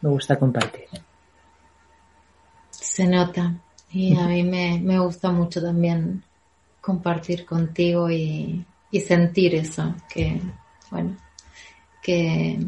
[0.00, 0.84] Me gusta compartir.
[2.70, 3.54] Se nota.
[3.90, 6.22] Y a mí me, me gusta mucho también
[6.80, 10.40] compartir contigo y, y sentir eso, que,
[10.90, 11.16] bueno,
[12.02, 12.58] que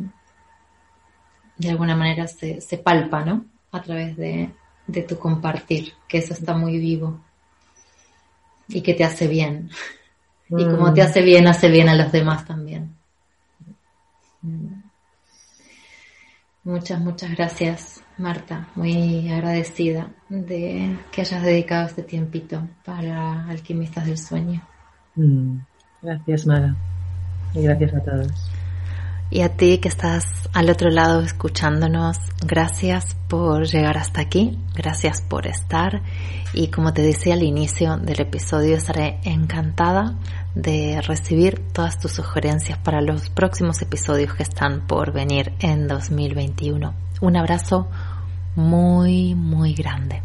[1.56, 3.44] de alguna manera se, se palpa, ¿no?
[3.70, 4.50] A través de,
[4.86, 7.20] de tu compartir, que eso está muy vivo
[8.68, 9.70] y que te hace bien.
[10.48, 11.06] Y como te mm.
[11.06, 12.96] hace bien, hace bien a los demás también.
[14.42, 14.75] Mm.
[16.66, 18.66] Muchas, muchas gracias, Marta.
[18.74, 24.60] Muy agradecida de que hayas dedicado este tiempito para Alquimistas del Sueño.
[25.14, 25.58] Mm.
[26.02, 26.74] Gracias, Mara.
[27.54, 28.55] Y gracias a todos.
[29.30, 35.20] Y a ti que estás al otro lado escuchándonos, gracias por llegar hasta aquí, gracias
[35.20, 36.00] por estar
[36.52, 40.14] y como te decía al inicio del episodio estaré encantada
[40.54, 46.94] de recibir todas tus sugerencias para los próximos episodios que están por venir en 2021.
[47.20, 47.88] Un abrazo
[48.54, 50.22] muy, muy grande.